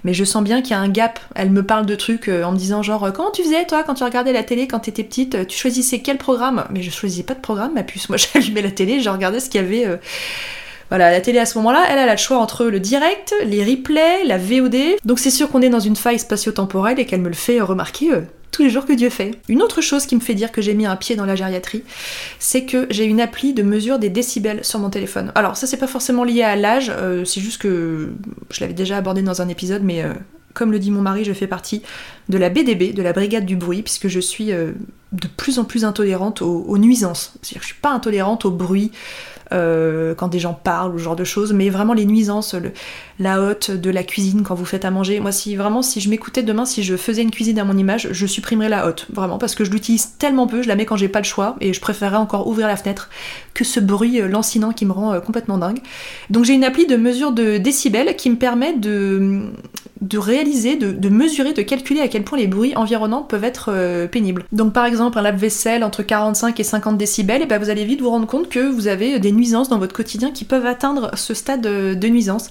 mais 0.05 0.15
je 0.15 0.25
sens 0.25 0.43
bien 0.43 0.63
qu'il 0.63 0.71
y 0.73 0.75
a 0.75 0.79
un 0.79 0.89
gap. 0.89 1.21
Elle 1.35 1.51
me 1.51 1.63
parle 1.63 1.87
de 1.87 1.95
trucs 1.95 2.29
en 2.29 2.53
me 2.53 2.57
disant 2.57 2.83
genre 2.83 3.13
comment 3.13 3.31
tu 3.31 3.43
faisais 3.43 3.65
toi 3.67 3.83
quand 3.83 3.95
tu 3.95 4.05
regardais 4.05 4.33
la 4.33 4.43
télé 4.43 4.67
quand 4.67 4.81
t'étais 4.81 5.05
petite, 5.05 5.47
tu 5.47 5.59
choisissais 5.59 6.01
quel 6.01 6.19
programme? 6.19 6.65
Mais 6.71 6.83
je 6.83 6.91
choisissais 6.91 7.23
pas 7.23 7.35
de 7.35 7.41
programme, 7.41 7.75
ma 7.75 7.83
puce. 7.83 8.09
Moi 8.09 8.19
j'allumais 8.35 8.63
la 8.63 8.71
télé, 8.71 9.01
je 9.01 9.11
regardais 9.11 9.41
ce 9.41 9.51
qu'il 9.51 9.61
y 9.61 9.65
avait. 9.65 9.87
Euh, 9.87 9.97
voilà, 10.89 11.11
la 11.11 11.21
télé 11.21 11.41
à 11.41 11.47
ce 11.47 11.59
moment-là, 11.59 11.85
elle, 11.91 11.99
a 11.99 12.11
le 12.11 12.17
choix 12.17 12.39
entre 12.39 12.67
le 12.67 12.79
direct, 12.79 13.35
les 13.45 13.65
replays, 13.65 14.25
la 14.25 14.39
VOD. 14.39 14.77
Donc 15.05 15.19
c'est 15.19 15.31
sûr 15.31 15.51
qu'on 15.51 15.61
est 15.61 15.69
dans 15.69 15.81
une 15.81 15.97
faille 15.97 16.19
spatio-temporelle 16.19 17.01
et 17.01 17.07
qu'elle 17.07 17.23
me 17.23 17.29
le 17.29 17.35
fait 17.35 17.61
remarquer 17.61 18.13
euh, 18.13 18.21
tous 18.51 18.63
les 18.63 18.71
jours 18.71 18.87
que 18.87 18.93
Dieu 18.93 19.11
fait. 19.11 19.39
Une 19.49 19.63
autre 19.63 19.81
chose 19.81 20.07
qui 20.07 20.15
me 20.15 20.21
fait 20.21 20.35
dire 20.35 20.53
que 20.53 20.63
j'ai 20.63 20.75
mis 20.75 20.87
un 20.87 20.97
pied 20.97 21.17
dans 21.17 21.27
la 21.27 21.37
gériatrie, 21.37 21.83
c'est 22.39 22.65
que 22.65 22.87
j'ai 22.91 23.05
une 23.05 23.21
appli 23.21 23.53
de 23.53 23.63
mesure 23.63 23.99
des 23.99 24.09
décibels 24.09 24.65
sur 24.65 24.79
mon 24.79 24.91
téléphone. 24.91 25.33
Alors 25.35 25.57
ça 25.57 25.67
c'est 25.67 25.77
pas 25.77 25.87
forcément 25.87 26.25
lié 26.25 26.43
à 26.43 26.57
l'âge, 26.57 26.91
euh, 26.95 27.25
c'est 27.25 27.41
juste 27.41 27.61
que 27.61 28.11
je 28.51 28.61
l'avais 28.61 28.75
déjà 28.75 28.97
abordé 28.97 29.23
dans 29.23 29.43
un 29.43 29.49
épisode, 29.49 29.83
mais 29.83 30.05
comme 30.55 30.73
le 30.73 30.79
dit 30.79 30.91
mon 30.91 31.03
mari, 31.03 31.25
je 31.25 31.35
fais 31.35 31.47
partie 31.47 31.83
de 32.29 32.39
la 32.39 32.49
BDB, 32.49 32.95
de 32.95 33.03
la 33.03 33.13
brigade 33.13 33.45
du 33.45 33.57
bruit, 33.57 33.83
puisque 33.83 34.09
je 34.09 34.21
suis 34.21 34.47
de 34.47 35.29
plus 35.37 35.59
en 35.59 35.65
plus 35.65 35.85
intolérante 35.85 36.41
aux, 36.41 36.65
aux 36.67 36.79
nuisances. 36.79 37.35
C'est-à-dire 37.43 37.61
que 37.61 37.67
je 37.67 37.73
suis 37.73 37.81
pas 37.81 37.91
intolérante 37.91 38.47
au 38.47 38.51
bruit, 38.51 38.91
euh, 39.53 40.15
quand 40.15 40.29
des 40.29 40.39
gens 40.39 40.55
parlent 40.55 40.95
ou 40.95 40.99
ce 40.99 41.05
genre 41.05 41.17
de 41.17 41.25
choses, 41.25 41.53
mais 41.53 41.71
vraiment 41.71 41.93
les 41.93 42.05
nuisances, 42.05 42.55
la 43.19 43.41
hotte 43.41 43.71
de 43.71 43.91
la 43.91 44.03
cuisine 44.03 44.43
quand 44.43 44.55
vous 44.55 44.65
faites 44.65 44.85
à 44.85 44.91
manger. 44.91 45.21
Moi, 45.21 45.33
si 45.33 45.57
vraiment, 45.57 45.83
si 45.83 46.01
je 46.01 46.11
m'écoutais 46.11 46.43
demain, 46.43 46.65
si 46.65 46.83
je 46.83 46.97
faisais 46.97 47.23
une 47.23 47.31
cuisine 47.31 47.59
à 47.59 47.65
mon 47.65 47.77
image, 47.77 48.09
je 48.13 48.27
supprimerais 48.27 48.69
la 48.69 48.87
hotte, 48.87 49.07
vraiment, 49.13 49.39
parce 49.39 49.55
que 49.55 49.65
je 49.65 49.71
l'utilise 49.71 50.17
tellement 50.19 50.47
peu, 50.47 50.63
je 50.63 50.69
la 50.69 50.77
mets 50.77 50.85
quand 50.85 50.97
j'ai 50.97 51.09
pas 51.09 51.21
le 51.21 51.25
choix, 51.25 51.57
et 51.61 51.73
je 51.73 51.81
préférerais 51.81 52.17
encore 52.17 52.47
ouvrir 52.47 52.67
la 52.67 52.77
fenêtre 52.77 53.09
que 53.55 53.65
ce 53.65 53.81
bruit 53.81 54.21
euh, 54.21 54.29
lancinant 54.29 54.73
qui 54.73 54.85
me 54.85 54.93
rend 54.93 55.13
euh, 55.13 55.21
complètement 55.21 55.59
dingue. 55.59 55.81
Donc 56.31 56.45
j'ai 56.45 56.55
une 56.55 56.65
appli 56.65 56.87
de 56.87 56.97
mesure 56.97 57.33
de 57.33 57.59
décibels 57.59 58.17
qui 58.17 58.31
me 58.31 58.37
permet 58.37 58.75
de, 58.75 59.51
de 60.07 60.19
réaliser, 60.19 60.77
de, 60.77 61.09
mesurer, 61.09 61.53
de 61.53 61.63
calculer 61.63 62.01
à 62.01 62.09
quel 62.09 62.25
point 62.25 62.39
les 62.39 62.47
bruits 62.47 62.77
environnants 62.77 63.23
peuvent 63.23 63.45
être 63.45 64.07
pénibles. 64.11 64.45
Donc 64.53 64.73
par 64.73 64.85
exemple, 64.85 65.19
un 65.19 65.23
lave-vaisselle 65.23 65.85
entre 65.85 66.03
45 66.03 66.59
et 66.61 66.65
50 66.65 66.99
décibels, 66.99 67.43
et 67.43 67.47
ben 67.47 67.59
vous 67.59 67.71
allez 67.71 67.85
vite 67.85 68.01
vous 68.01 68.11
rendre 68.11 68.27
compte 68.27 68.49
que 68.49 68.61
vous 68.61 68.89
avez 68.89 69.19
des 69.19 69.33
nuisances 69.33 69.69
dans 69.69 69.79
votre 69.79 69.95
quotidien 69.95 70.31
qui 70.31 70.45
peuvent 70.45 70.67
atteindre 70.67 71.11
ce 71.15 71.35
stade 71.35 71.63
de 71.63 72.09
nuisance. 72.09 72.51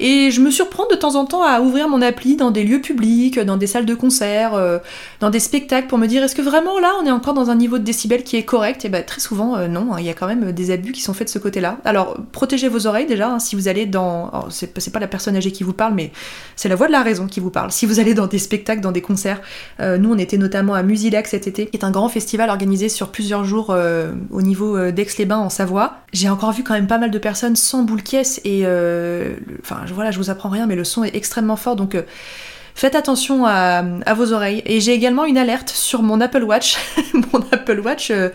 Et 0.00 0.30
je 0.30 0.40
me 0.40 0.50
surprends 0.50 0.86
de 0.86 0.94
temps 0.94 1.16
en 1.16 1.24
temps 1.24 1.42
à 1.42 1.60
ouvrir 1.60 1.88
mon 1.88 2.02
appli 2.02 2.36
dans 2.36 2.50
des 2.50 2.62
lieux 2.62 2.80
publics, 2.80 3.38
dans 3.40 3.56
des 3.56 3.66
salles 3.66 3.86
de 3.86 3.94
concert, 3.94 4.54
euh, 4.54 4.78
dans 5.20 5.30
des 5.30 5.40
spectacles 5.40 5.88
pour 5.88 5.98
me 5.98 6.06
dire 6.06 6.22
est-ce 6.22 6.36
que 6.36 6.42
vraiment 6.42 6.78
là 6.78 6.92
on 7.02 7.06
est 7.06 7.10
encore 7.10 7.34
dans 7.34 7.50
un 7.50 7.56
niveau 7.56 7.78
de 7.78 7.84
décibel 7.84 8.22
qui 8.22 8.36
est 8.36 8.44
correct? 8.44 8.84
Et 8.84 8.88
bah 8.88 9.02
très 9.02 9.20
souvent 9.20 9.56
euh, 9.56 9.66
non, 9.66 9.92
hein, 9.92 9.96
il 9.98 10.06
y 10.06 10.10
a 10.10 10.14
quand 10.14 10.28
même 10.28 10.52
des 10.52 10.70
abus 10.70 10.92
qui 10.92 11.02
sont 11.02 11.14
faits 11.14 11.26
de 11.26 11.32
ce 11.32 11.38
côté-là. 11.38 11.78
Alors 11.84 12.16
protégez 12.30 12.68
vos 12.68 12.86
oreilles 12.86 13.06
déjà, 13.06 13.28
hein, 13.28 13.38
si 13.38 13.56
vous 13.56 13.68
allez 13.68 13.86
dans... 13.86 14.30
C'est 14.50 14.92
pas 14.92 15.00
la 15.00 15.08
personne 15.08 15.36
âgée 15.36 15.50
qui 15.50 15.64
vous 15.64 15.72
parle, 15.72 15.94
mais 15.94 16.12
c'est 16.54 16.68
la 16.68 16.76
voix 16.76 16.87
de 16.88 16.92
la 16.92 17.02
raison 17.02 17.26
qui 17.26 17.40
vous 17.40 17.50
parle. 17.50 17.70
Si 17.70 17.86
vous 17.86 18.00
allez 18.00 18.14
dans 18.14 18.26
des 18.26 18.38
spectacles, 18.38 18.80
dans 18.80 18.92
des 18.92 19.02
concerts, 19.02 19.40
euh, 19.80 19.98
nous 19.98 20.12
on 20.12 20.18
était 20.18 20.38
notamment 20.38 20.74
à 20.74 20.82
Musilac 20.82 21.26
cet 21.26 21.46
été, 21.46 21.66
qui 21.66 21.76
est 21.76 21.84
un 21.84 21.90
grand 21.90 22.08
festival 22.08 22.50
organisé 22.50 22.88
sur 22.88 23.10
plusieurs 23.10 23.44
jours 23.44 23.74
au 24.30 24.42
niveau 24.42 24.90
d'Aix-les-Bains 24.90 25.38
en 25.38 25.50
Savoie. 25.50 25.98
J'ai 26.12 26.28
encore 26.28 26.52
vu 26.52 26.64
quand 26.64 26.74
même 26.74 26.86
pas 26.86 26.98
mal 26.98 27.10
de 27.10 27.18
personnes 27.18 27.56
sans 27.56 27.82
boule 27.82 28.02
caisse 28.02 28.40
et... 28.44 28.64
Enfin 29.62 29.82
voilà, 29.94 30.10
je 30.10 30.18
vous 30.18 30.30
apprends 30.30 30.48
rien, 30.48 30.66
mais 30.66 30.76
le 30.76 30.84
son 30.84 31.04
est 31.04 31.14
extrêmement 31.14 31.56
fort, 31.56 31.76
donc 31.76 31.94
euh, 31.94 32.02
faites 32.74 32.94
attention 32.94 33.46
à, 33.46 33.82
vos 34.14 34.32
oreilles. 34.32 34.62
Et 34.66 34.80
j'ai 34.80 34.92
également 34.92 35.24
une 35.24 35.38
alerte 35.38 35.70
sur 35.70 36.02
mon 36.02 36.20
Apple 36.20 36.42
Watch. 36.42 36.76
mon 37.32 37.40
Apple 37.52 37.80
Watch. 37.80 38.10
Euh, 38.10 38.30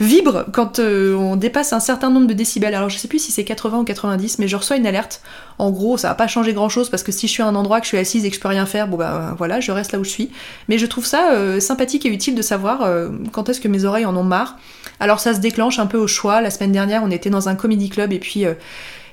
vibre 0.00 0.44
quand 0.52 0.78
euh, 0.78 1.14
on 1.14 1.36
dépasse 1.36 1.72
un 1.72 1.80
certain 1.80 2.10
nombre 2.10 2.26
de 2.26 2.34
décibels. 2.34 2.74
Alors 2.74 2.88
je 2.88 2.98
sais 2.98 3.08
plus 3.08 3.18
si 3.18 3.32
c'est 3.32 3.44
80 3.44 3.78
ou 3.78 3.84
90, 3.84 4.38
mais 4.38 4.48
je 4.48 4.56
reçois 4.56 4.76
une 4.76 4.86
alerte. 4.86 5.22
En 5.58 5.70
gros, 5.70 5.96
ça 5.96 6.08
va 6.08 6.14
pas 6.14 6.26
changer 6.26 6.52
grand 6.52 6.68
chose 6.68 6.90
parce 6.90 7.02
que 7.02 7.12
si 7.12 7.28
je 7.28 7.32
suis 7.32 7.42
à 7.42 7.46
un 7.46 7.54
endroit 7.54 7.80
que 7.80 7.84
je 7.84 7.88
suis 7.88 7.98
assise 7.98 8.24
et 8.24 8.30
que 8.30 8.36
je 8.36 8.40
peux 8.40 8.48
rien 8.48 8.66
faire, 8.66 8.88
bon 8.88 8.96
bah 8.96 9.34
voilà, 9.38 9.60
je 9.60 9.72
reste 9.72 9.92
là 9.92 9.98
où 9.98 10.04
je 10.04 10.10
suis. 10.10 10.30
Mais 10.68 10.78
je 10.78 10.86
trouve 10.86 11.06
ça 11.06 11.32
euh, 11.32 11.60
sympathique 11.60 12.04
et 12.06 12.10
utile 12.10 12.34
de 12.34 12.42
savoir 12.42 12.82
euh, 12.82 13.08
quand 13.32 13.48
est-ce 13.48 13.60
que 13.60 13.68
mes 13.68 13.84
oreilles 13.84 14.06
en 14.06 14.16
ont 14.16 14.24
marre. 14.24 14.58
Alors 15.00 15.20
ça 15.20 15.34
se 15.34 15.40
déclenche 15.40 15.78
un 15.78 15.86
peu 15.86 15.98
au 15.98 16.06
choix. 16.06 16.40
La 16.40 16.50
semaine 16.50 16.72
dernière, 16.72 17.02
on 17.02 17.10
était 17.10 17.30
dans 17.30 17.48
un 17.48 17.54
comedy 17.54 17.88
club 17.88 18.12
et 18.12 18.18
puis 18.18 18.44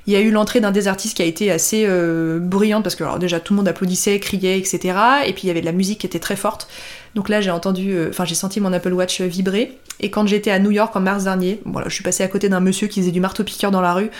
il 0.06 0.12
y 0.12 0.16
a 0.16 0.20
eu 0.20 0.30
l'entrée 0.30 0.60
d'un 0.60 0.70
des 0.70 0.88
artistes 0.88 1.16
qui 1.16 1.22
a 1.22 1.26
été 1.26 1.50
assez 1.50 1.88
bruyante 2.40 2.82
parce 2.82 2.94
que 2.94 3.04
alors, 3.04 3.18
déjà 3.18 3.40
tout 3.40 3.54
le 3.54 3.58
monde 3.58 3.68
applaudissait, 3.68 4.18
criait, 4.20 4.58
etc. 4.58 4.98
Et 5.26 5.32
puis 5.32 5.44
il 5.44 5.46
y 5.46 5.50
avait 5.50 5.60
de 5.60 5.66
la 5.66 5.72
musique 5.72 6.00
qui 6.00 6.06
était 6.06 6.18
très 6.18 6.36
forte. 6.36 6.68
Donc 7.14 7.28
là 7.28 7.40
j'ai 7.40 7.50
entendu, 7.50 7.96
enfin 8.08 8.24
j'ai 8.24 8.34
senti 8.34 8.60
mon 8.60 8.72
Apple 8.72 8.92
Watch 8.92 9.20
vibrer. 9.22 9.78
Et 10.00 10.10
quand 10.10 10.26
j'étais 10.26 10.50
à 10.50 10.58
New 10.58 10.70
York 10.70 10.94
en 10.96 11.00
mars 11.00 11.24
dernier, 11.24 11.60
voilà, 11.64 11.88
je 11.88 11.94
suis 11.94 12.02
passée 12.02 12.24
à 12.24 12.28
côté 12.28 12.48
d'un 12.48 12.60
monsieur 12.60 12.88
qui 12.88 13.00
faisait 13.00 13.12
du 13.12 13.20
marteau-piqueur 13.20 13.70
dans 13.70 13.80
la 13.80 13.94
rue. 13.94 14.10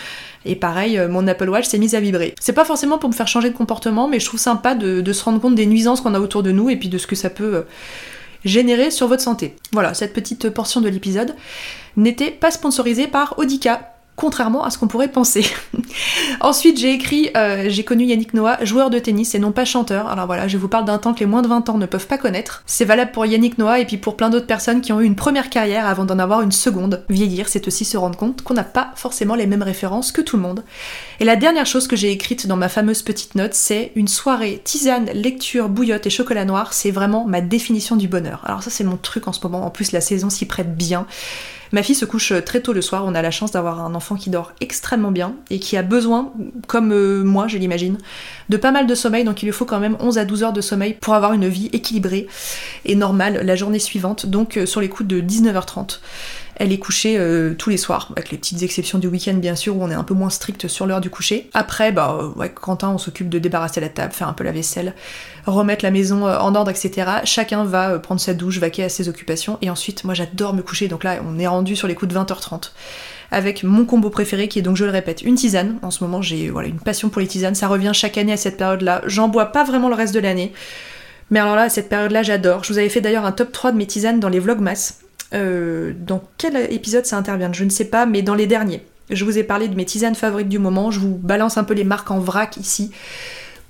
Et 0.45 0.55
pareil, 0.55 0.97
euh, 0.97 1.09
mon 1.09 1.27
Apple 1.27 1.49
Watch 1.49 1.65
s'est 1.65 1.77
mise 1.77 1.95
à 1.95 1.99
vibrer. 1.99 2.33
C'est 2.39 2.53
pas 2.53 2.65
forcément 2.65 2.97
pour 2.97 3.09
me 3.09 3.15
faire 3.15 3.27
changer 3.27 3.49
de 3.49 3.55
comportement, 3.55 4.07
mais 4.07 4.19
je 4.19 4.25
trouve 4.25 4.39
sympa 4.39 4.75
de, 4.75 5.13
se 5.13 5.23
rendre 5.23 5.41
compte 5.41 5.55
des 5.55 5.65
nuisances 5.65 6.01
qu'on 6.01 6.13
a 6.13 6.19
autour 6.19 6.43
de 6.43 6.51
nous 6.51 6.69
et 6.69 6.77
puis 6.77 6.89
de 6.89 6.97
ce 6.97 7.07
que 7.07 7.15
ça 7.15 7.29
peut 7.29 7.55
euh, 7.55 7.61
générer 8.45 8.91
sur 8.91 9.07
votre 9.07 9.23
santé. 9.23 9.55
Voilà, 9.73 9.93
cette 9.93 10.13
petite 10.13 10.49
portion 10.49 10.81
de 10.81 10.87
l'épisode 10.87 11.35
n'était 11.97 12.31
pas 12.31 12.51
sponsorisée 12.51 13.07
par 13.07 13.37
Audica 13.37 13.94
contrairement 14.15 14.63
à 14.63 14.69
ce 14.69 14.77
qu'on 14.77 14.87
pourrait 14.87 15.11
penser. 15.11 15.45
Ensuite, 16.41 16.79
j'ai 16.79 16.93
écrit, 16.93 17.29
euh, 17.35 17.65
j'ai 17.67 17.83
connu 17.83 18.05
Yannick 18.05 18.33
Noah, 18.33 18.63
joueur 18.63 18.89
de 18.89 18.99
tennis 18.99 19.35
et 19.35 19.39
non 19.39 19.51
pas 19.51 19.65
chanteur. 19.65 20.07
Alors 20.07 20.25
voilà, 20.25 20.47
je 20.47 20.57
vous 20.57 20.67
parle 20.67 20.85
d'un 20.85 20.97
temps 20.97 21.13
que 21.13 21.19
les 21.19 21.25
moins 21.25 21.41
de 21.41 21.47
20 21.47 21.69
ans 21.69 21.77
ne 21.77 21.85
peuvent 21.85 22.07
pas 22.07 22.17
connaître. 22.17 22.63
C'est 22.65 22.85
valable 22.85 23.11
pour 23.11 23.25
Yannick 23.25 23.57
Noah 23.57 23.79
et 23.79 23.85
puis 23.85 23.97
pour 23.97 24.15
plein 24.15 24.29
d'autres 24.29 24.47
personnes 24.47 24.81
qui 24.81 24.93
ont 24.93 25.01
eu 25.01 25.05
une 25.05 25.15
première 25.15 25.49
carrière 25.49 25.85
avant 25.85 26.05
d'en 26.05 26.19
avoir 26.19 26.41
une 26.41 26.51
seconde. 26.51 27.03
Vieillir, 27.09 27.49
c'est 27.49 27.67
aussi 27.67 27.85
se 27.85 27.97
rendre 27.97 28.17
compte 28.17 28.41
qu'on 28.41 28.53
n'a 28.53 28.63
pas 28.63 28.91
forcément 28.95 29.35
les 29.35 29.47
mêmes 29.47 29.63
références 29.63 30.11
que 30.11 30.21
tout 30.21 30.37
le 30.37 30.43
monde. 30.43 30.63
Et 31.19 31.25
la 31.25 31.35
dernière 31.35 31.65
chose 31.65 31.87
que 31.87 31.95
j'ai 31.95 32.11
écrite 32.11 32.47
dans 32.47 32.57
ma 32.57 32.69
fameuse 32.69 33.01
petite 33.01 33.35
note, 33.35 33.53
c'est 33.53 33.91
une 33.95 34.07
soirée 34.07 34.61
tisane, 34.63 35.09
lecture, 35.13 35.69
bouillotte 35.69 36.07
et 36.07 36.09
chocolat 36.09 36.45
noir, 36.45 36.73
c'est 36.73 36.91
vraiment 36.91 37.25
ma 37.25 37.41
définition 37.41 37.95
du 37.95 38.07
bonheur. 38.07 38.41
Alors 38.45 38.63
ça 38.63 38.69
c'est 38.69 38.83
mon 38.83 38.97
truc 38.97 39.27
en 39.27 39.33
ce 39.33 39.39
moment, 39.43 39.65
en 39.65 39.69
plus 39.69 39.91
la 39.91 40.01
saison 40.01 40.29
s'y 40.29 40.45
prête 40.45 40.75
bien. 40.75 41.05
Ma 41.75 41.83
fille 41.83 41.93
se 41.93 42.05
couche 42.05 42.31
très 42.45 42.61
tôt 42.61 42.71
le 42.71 42.81
soir, 42.81 43.03
on 43.05 43.13
a 43.15 43.21
la 43.21 43.31
chance 43.31 43.51
d'avoir 43.51 43.81
un 43.81 43.95
enfant 43.95 44.15
qui 44.15 44.29
dort 44.29 44.53
extrêmement 44.61 45.11
bien 45.11 45.35
et 45.49 45.59
qui 45.59 45.75
a 45.75 45.83
besoin, 45.83 46.31
comme 46.67 46.93
euh, 46.93 47.21
moi 47.21 47.49
je 47.49 47.57
l'imagine, 47.57 47.97
de 48.47 48.55
pas 48.55 48.71
mal 48.71 48.87
de 48.87 48.95
sommeil, 48.95 49.25
donc 49.25 49.43
il 49.43 49.47
lui 49.47 49.51
faut 49.51 49.65
quand 49.65 49.81
même 49.81 49.97
11 49.99 50.17
à 50.17 50.23
12 50.23 50.43
heures 50.43 50.53
de 50.53 50.61
sommeil 50.61 50.93
pour 50.93 51.15
avoir 51.15 51.33
une 51.33 51.49
vie 51.49 51.69
équilibrée 51.73 52.27
et 52.85 52.95
normale 52.95 53.41
la 53.43 53.57
journée 53.57 53.79
suivante, 53.79 54.25
donc 54.25 54.55
euh, 54.55 54.65
sur 54.65 54.79
les 54.79 54.87
coups 54.87 55.09
de 55.09 55.19
19h30. 55.19 55.99
Elle 56.57 56.71
est 56.71 56.79
couchée 56.79 57.17
euh, 57.17 57.53
tous 57.53 57.69
les 57.69 57.77
soirs, 57.77 58.11
avec 58.15 58.31
les 58.31 58.37
petites 58.37 58.63
exceptions 58.63 58.97
du 58.97 59.07
week-end 59.07 59.33
bien 59.33 59.55
sûr, 59.55 59.75
où 59.75 59.83
on 59.83 59.91
est 59.91 59.95
un 59.95 60.03
peu 60.03 60.13
moins 60.13 60.29
strict 60.29 60.67
sur 60.67 60.85
l'heure 60.85 61.01
du 61.01 61.09
coucher. 61.09 61.49
Après, 61.53 61.91
bah, 61.91 62.17
euh, 62.19 62.29
ouais, 62.39 62.49
Quentin, 62.49 62.89
on 62.89 62.97
s'occupe 62.97 63.29
de 63.29 63.39
débarrasser 63.39 63.81
la 63.81 63.89
table, 63.89 64.13
faire 64.13 64.29
un 64.29 64.33
peu 64.33 64.43
la 64.43 64.51
vaisselle, 64.51 64.93
remettre 65.45 65.83
la 65.83 65.91
maison 65.91 66.27
euh, 66.27 66.37
en 66.37 66.55
ordre, 66.55 66.71
etc. 66.71 67.09
Chacun 67.25 67.65
va 67.65 67.99
prendre 67.99 68.21
sa 68.21 68.33
douche, 68.33 68.59
vaquer 68.59 68.83
à 68.85 68.89
ses 68.89 69.09
occupations, 69.09 69.57
et 69.61 69.69
ensuite, 69.69 70.05
moi 70.05 70.13
j'adore 70.13 70.53
me 70.53 70.61
coucher, 70.61 70.87
donc 70.87 71.03
là, 71.03 71.19
on 71.27 71.37
est 71.39 71.47
rendu 71.47 71.75
sur 71.75 71.87
les 71.87 71.95
coups 71.95 72.13
de 72.13 72.17
20h30 72.17 72.71
avec 73.31 73.63
mon 73.63 73.85
combo 73.85 74.11
préféré 74.11 74.47
qui 74.47 74.59
est 74.59 74.61
donc 74.61 74.77
je 74.77 74.85
le 74.85 74.91
répète 74.91 75.23
une 75.23 75.33
tisane. 75.33 75.79
En 75.81 75.89
ce 75.89 76.03
moment 76.03 76.21
j'ai 76.21 76.51
voilà 76.51 76.67
une 76.67 76.79
passion 76.79 77.09
pour 77.09 77.19
les 77.19 77.27
tisanes, 77.27 77.55
ça 77.55 77.67
revient 77.67 77.89
chaque 77.91 78.19
année 78.19 78.31
à 78.31 78.37
cette 78.37 78.55
période-là. 78.55 79.01
J'en 79.07 79.29
bois 79.29 79.47
pas 79.47 79.63
vraiment 79.63 79.89
le 79.89 79.95
reste 79.95 80.13
de 80.13 80.19
l'année. 80.19 80.53
Mais 81.31 81.39
alors 81.39 81.55
là, 81.55 81.63
à 81.63 81.69
cette 81.69 81.89
période-là, 81.89 82.23
j'adore. 82.23 82.63
Je 82.63 82.71
vous 82.71 82.77
avais 82.77 82.89
fait 82.89 83.01
d'ailleurs 83.01 83.25
un 83.25 83.31
top 83.31 83.51
3 83.51 83.71
de 83.71 83.77
mes 83.77 83.87
tisanes 83.87 84.19
dans 84.19 84.29
les 84.29 84.39
vlogmas. 84.39 84.93
Euh, 85.33 85.93
dans 85.97 86.23
quel 86.37 86.55
épisode 86.71 87.05
ça 87.05 87.17
intervient? 87.17 87.51
Je 87.51 87.63
ne 87.63 87.69
sais 87.69 87.85
pas, 87.85 88.05
mais 88.05 88.21
dans 88.21 88.35
les 88.35 88.47
derniers. 88.47 88.85
Je 89.09 89.23
vous 89.23 89.37
ai 89.37 89.43
parlé 89.43 89.67
de 89.67 89.75
mes 89.75 89.85
tisanes 89.85 90.15
favorites 90.15 90.49
du 90.49 90.59
moment. 90.59 90.91
Je 90.91 90.99
vous 90.99 91.15
balance 91.15 91.57
un 91.57 91.63
peu 91.63 91.73
les 91.73 91.83
marques 91.83 92.11
en 92.11 92.19
vrac 92.19 92.57
ici. 92.57 92.91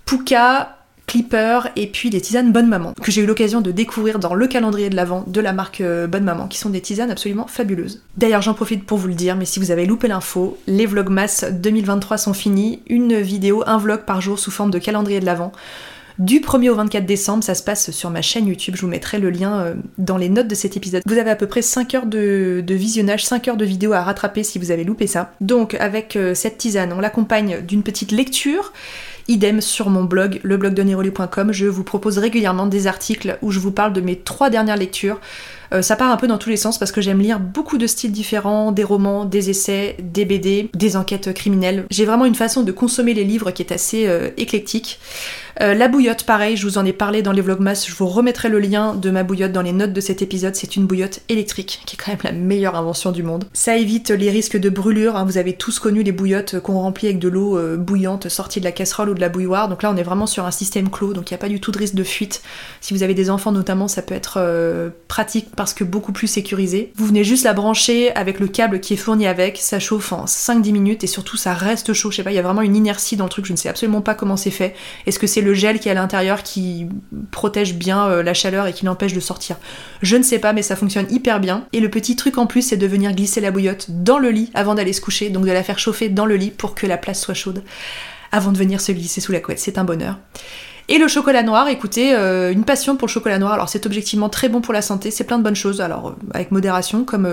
Puka, 0.05 0.77
Clipper 1.07 1.59
et 1.75 1.87
puis 1.87 2.09
les 2.09 2.19
tisanes 2.19 2.51
Bonne 2.51 2.67
Maman, 2.67 2.93
que 3.01 3.11
j'ai 3.11 3.21
eu 3.21 3.25
l'occasion 3.25 3.61
de 3.61 3.71
découvrir 3.71 4.17
dans 4.17 4.33
le 4.33 4.47
calendrier 4.47 4.89
de 4.89 4.95
l'Avent 4.95 5.23
de 5.27 5.39
la 5.39 5.53
marque 5.53 5.81
euh, 5.81 6.07
Bonne 6.07 6.23
Maman, 6.23 6.47
qui 6.47 6.57
sont 6.57 6.69
des 6.69 6.81
tisanes 6.81 7.11
absolument 7.11 7.47
fabuleuses. 7.47 8.01
D'ailleurs, 8.17 8.41
j'en 8.41 8.53
profite 8.53 8.85
pour 8.85 8.97
vous 8.97 9.07
le 9.07 9.13
dire, 9.13 9.35
mais 9.35 9.45
si 9.45 9.59
vous 9.59 9.71
avez 9.71 9.85
loupé 9.85 10.07
l'info, 10.07 10.57
les 10.67 10.85
Vlogmas 10.85 11.45
2023 11.51 12.17
sont 12.17 12.33
finis. 12.33 12.81
Une 12.87 13.19
vidéo, 13.19 13.63
un 13.67 13.77
vlog 13.77 14.01
par 14.01 14.21
jour 14.21 14.39
sous 14.39 14.51
forme 14.51 14.71
de 14.71 14.79
calendrier 14.79 15.19
de 15.19 15.25
l'Avent 15.25 15.51
du 16.19 16.39
1er 16.39 16.69
au 16.69 16.75
24 16.75 17.05
décembre. 17.05 17.43
Ça 17.43 17.55
se 17.55 17.63
passe 17.63 17.91
sur 17.91 18.09
ma 18.09 18.21
chaîne 18.21 18.47
YouTube. 18.47 18.75
Je 18.75 18.81
vous 18.81 18.87
mettrai 18.87 19.19
le 19.19 19.29
lien 19.29 19.59
euh, 19.59 19.73
dans 19.97 20.17
les 20.17 20.29
notes 20.29 20.47
de 20.47 20.55
cet 20.55 20.77
épisode. 20.77 21.03
Vous 21.05 21.17
avez 21.17 21.29
à 21.29 21.35
peu 21.35 21.47
près 21.47 21.61
5 21.61 21.93
heures 21.95 22.05
de, 22.05 22.63
visionnage, 22.67 23.25
5 23.25 23.47
heures 23.47 23.57
de 23.57 23.65
vidéo 23.65 23.93
à 23.93 24.01
rattraper 24.01 24.43
si 24.43 24.59
vous 24.59 24.71
avez 24.71 24.83
loupé 24.83 25.07
ça. 25.07 25.31
Donc 25.41 25.73
avec 25.75 26.15
euh, 26.15 26.33
cette 26.33 26.57
tisane, 26.57 26.93
on 26.93 26.99
l'accompagne 26.99 27.61
d'une 27.61 27.83
petite 27.83 28.11
lecture. 28.11 28.73
Idem 29.27 29.59
sur 29.59 29.89
mon 29.89 30.03
blog, 30.03 30.39
leblogdeneroli.com, 30.43 31.51
je 31.51 31.65
vous 31.65 31.83
propose 31.83 32.19
régulièrement 32.19 32.67
des 32.67 32.85
articles 32.85 33.39
où 33.41 33.49
je 33.49 33.59
vous 33.59 33.71
parle 33.71 33.91
de 33.91 34.01
mes 34.01 34.19
trois 34.19 34.51
dernières 34.51 34.77
lectures. 34.77 35.19
Euh, 35.73 35.81
ça 35.81 35.95
part 35.95 36.11
un 36.11 36.17
peu 36.17 36.27
dans 36.27 36.37
tous 36.37 36.49
les 36.49 36.57
sens 36.57 36.77
parce 36.77 36.91
que 36.91 37.01
j'aime 37.01 37.19
lire 37.19 37.39
beaucoup 37.39 37.77
de 37.77 37.87
styles 37.87 38.11
différents, 38.11 38.71
des 38.71 38.83
romans, 38.83 39.25
des 39.25 39.49
essais, 39.49 39.97
des 39.99 40.25
BD, 40.25 40.69
des 40.73 40.97
enquêtes 40.97 41.33
criminelles. 41.33 41.85
J'ai 41.89 42.05
vraiment 42.05 42.25
une 42.25 42.35
façon 42.35 42.63
de 42.63 42.71
consommer 42.71 43.13
les 43.13 43.23
livres 43.23 43.51
qui 43.51 43.61
est 43.61 43.71
assez 43.71 44.09
éclectique. 44.37 44.99
Euh, 45.61 45.73
la 45.73 45.87
bouillotte, 45.87 46.23
pareil, 46.23 46.57
je 46.57 46.67
vous 46.67 46.77
en 46.77 46.85
ai 46.85 46.91
parlé 46.91 47.21
dans 47.21 47.31
les 47.31 47.41
vlogmas, 47.41 47.85
je 47.87 47.95
vous 47.95 48.07
remettrai 48.07 48.49
le 48.49 48.59
lien 48.59 48.93
de 48.93 49.09
ma 49.09 49.23
bouillotte 49.23 49.53
dans 49.53 49.61
les 49.61 49.71
notes 49.71 49.93
de 49.93 50.01
cet 50.01 50.21
épisode. 50.21 50.55
C'est 50.55 50.75
une 50.75 50.85
bouillotte 50.85 51.21
électrique, 51.29 51.81
qui 51.85 51.95
est 51.95 51.99
quand 52.03 52.11
même 52.11 52.19
la 52.23 52.31
meilleure 52.33 52.75
invention 52.75 53.11
du 53.11 53.23
monde. 53.23 53.45
Ça 53.53 53.77
évite 53.77 54.09
les 54.09 54.29
risques 54.29 54.57
de 54.57 54.69
brûlure, 54.69 55.15
hein. 55.15 55.23
vous 55.23 55.37
avez 55.37 55.53
tous 55.53 55.79
connu 55.79 56.03
les 56.03 56.11
bouillottes 56.11 56.59
qu'on 56.59 56.79
remplit 56.79 57.07
avec 57.07 57.19
de 57.19 57.29
l'eau 57.29 57.57
euh, 57.57 57.77
bouillante 57.77 58.27
sortie 58.27 58.59
de 58.59 58.65
la 58.65 58.71
casserole 58.71 59.09
ou 59.09 59.13
de 59.13 59.21
la 59.21 59.29
bouilloire. 59.29 59.69
Donc 59.69 59.81
là, 59.83 59.91
on 59.91 59.97
est 59.97 60.03
vraiment 60.03 60.27
sur 60.27 60.45
un 60.45 60.51
système 60.51 60.89
clos, 60.89 61.13
donc 61.13 61.31
il 61.31 61.33
n'y 61.33 61.35
a 61.35 61.39
pas 61.39 61.49
du 61.49 61.61
tout 61.61 61.71
de 61.71 61.77
risque 61.77 61.95
de 61.95 62.03
fuite. 62.03 62.41
Si 62.81 62.93
vous 62.93 63.03
avez 63.03 63.13
des 63.13 63.29
enfants 63.29 63.51
notamment, 63.51 63.87
ça 63.87 64.01
peut 64.01 64.15
être 64.15 64.37
euh, 64.37 64.89
pratique 65.07 65.54
parce 65.55 65.73
que 65.73 65.83
beaucoup 65.83 66.11
plus 66.11 66.27
sécurisé. 66.27 66.91
Vous 66.95 67.05
venez 67.05 67.23
juste 67.23 67.43
la 67.43 67.53
brancher 67.53 68.13
avec 68.15 68.39
le 68.39 68.47
câble 68.47 68.79
qui 68.79 68.93
est 68.93 68.97
fourni 68.97 69.27
avec, 69.27 69.57
ça 69.57 69.79
chauffe 69.79 70.11
en 70.11 70.25
5-10 70.25 70.71
minutes 70.71 71.03
et 71.03 71.07
surtout 71.07 71.37
ça 71.37 71.53
reste 71.53 71.93
chaud. 71.93 72.11
Je 72.11 72.17
sais 72.17 72.23
pas, 72.23 72.31
il 72.31 72.35
y 72.35 72.39
a 72.39 72.41
vraiment 72.41 72.61
une 72.61 72.75
inertie 72.75 73.15
dans 73.15 73.25
le 73.25 73.29
truc, 73.29 73.45
je 73.45 73.51
ne 73.51 73.57
sais 73.57 73.69
absolument 73.69 74.01
pas 74.01 74.15
comment 74.15 74.37
c'est 74.37 74.51
fait. 74.51 74.75
Est-ce 75.05 75.19
que 75.19 75.27
c'est 75.27 75.41
le 75.41 75.53
gel 75.53 75.79
qui 75.79 75.87
est 75.87 75.91
à 75.91 75.95
l'intérieur 75.95 76.43
qui 76.43 76.87
protège 77.31 77.75
bien 77.75 78.07
euh, 78.07 78.23
la 78.23 78.33
chaleur 78.33 78.67
et 78.67 78.73
qui 78.73 78.85
l'empêche 78.85 79.13
de 79.13 79.19
sortir? 79.19 79.57
Je 80.01 80.15
ne 80.17 80.23
sais 80.23 80.39
pas, 80.39 80.53
mais 80.53 80.61
ça 80.61 80.75
fonctionne 80.75 81.07
hyper 81.09 81.39
bien. 81.39 81.65
Et 81.73 81.79
le 81.79 81.89
petit 81.89 82.15
truc 82.15 82.37
en 82.37 82.47
plus, 82.47 82.61
c'est 82.61 82.77
de 82.77 82.87
venir 82.87 83.13
glisser 83.13 83.41
la 83.41 83.51
bouillotte 83.51 83.87
dans 83.89 84.19
le 84.19 84.29
lit 84.29 84.51
avant 84.53 84.75
d'aller 84.75 84.93
se 84.93 85.01
coucher, 85.01 85.29
donc 85.29 85.45
de 85.45 85.51
la 85.51 85.63
faire 85.63 85.79
chauffer 85.79 86.09
dans 86.09 86.25
le 86.25 86.35
lit 86.35 86.51
pour 86.51 86.75
que 86.75 86.87
la 86.87 86.97
place 86.97 87.21
soit 87.21 87.33
chaude 87.33 87.63
avant 88.31 88.51
de 88.51 88.57
venir 88.57 88.81
se 88.81 88.91
glisser 88.91 89.21
sous 89.21 89.31
la 89.31 89.39
couette. 89.39 89.59
C'est 89.59 89.77
un 89.77 89.85
bonheur. 89.85 90.17
Et 90.87 90.99
le 90.99 91.07
chocolat 91.07 91.41
noir, 91.41 91.67
écoutez, 91.67 92.13
euh, 92.13 92.51
une 92.51 92.63
passion 92.63 92.95
pour 92.95 93.07
le 93.07 93.11
chocolat 93.11 93.39
noir. 93.39 93.53
Alors 93.53 93.69
c'est 93.69 93.85
objectivement 93.85 94.29
très 94.29 94.49
bon 94.49 94.61
pour 94.61 94.73
la 94.73 94.83
santé, 94.83 95.09
c'est 95.09 95.23
plein 95.23 95.39
de 95.39 95.43
bonnes 95.43 95.55
choses. 95.55 95.81
Alors 95.81 96.09
euh, 96.09 96.11
avec 96.33 96.51
modération, 96.51 97.05
comme 97.05 97.27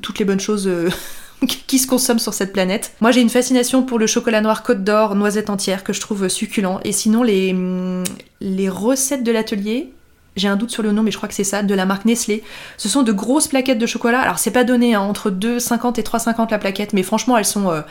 toutes 0.00 0.18
les 0.18 0.24
bonnes 0.24 0.40
choses 0.40 0.70
qui 1.46 1.78
se 1.78 1.86
consomme 1.86 2.18
sur 2.18 2.34
cette 2.34 2.52
planète. 2.52 2.92
Moi 3.00 3.10
j'ai 3.10 3.20
une 3.20 3.28
fascination 3.28 3.82
pour 3.82 3.98
le 3.98 4.06
chocolat 4.06 4.40
noir 4.40 4.62
côte 4.62 4.84
d'or, 4.84 5.14
noisette 5.14 5.50
entière 5.50 5.84
que 5.84 5.92
je 5.92 6.00
trouve 6.00 6.28
succulent. 6.28 6.80
Et 6.84 6.92
sinon 6.92 7.22
les, 7.22 7.52
mm, 7.52 8.04
les 8.40 8.68
recettes 8.68 9.24
de 9.24 9.32
l'atelier, 9.32 9.92
j'ai 10.36 10.48
un 10.48 10.56
doute 10.56 10.70
sur 10.70 10.82
le 10.82 10.92
nom 10.92 11.02
mais 11.02 11.10
je 11.10 11.16
crois 11.16 11.28
que 11.28 11.34
c'est 11.34 11.44
ça, 11.44 11.62
de 11.62 11.74
la 11.74 11.84
marque 11.84 12.04
Nestlé. 12.04 12.42
Ce 12.76 12.88
sont 12.88 13.02
de 13.02 13.12
grosses 13.12 13.48
plaquettes 13.48 13.78
de 13.78 13.86
chocolat. 13.86 14.20
Alors 14.20 14.38
c'est 14.38 14.50
pas 14.50 14.64
donné, 14.64 14.94
hein, 14.94 15.00
entre 15.00 15.30
2,50 15.30 16.00
et 16.00 16.02
3,50 16.02 16.50
la 16.50 16.58
plaquette, 16.58 16.92
mais 16.92 17.02
franchement 17.02 17.36
elles 17.36 17.44
sont... 17.44 17.70
Euh, 17.70 17.82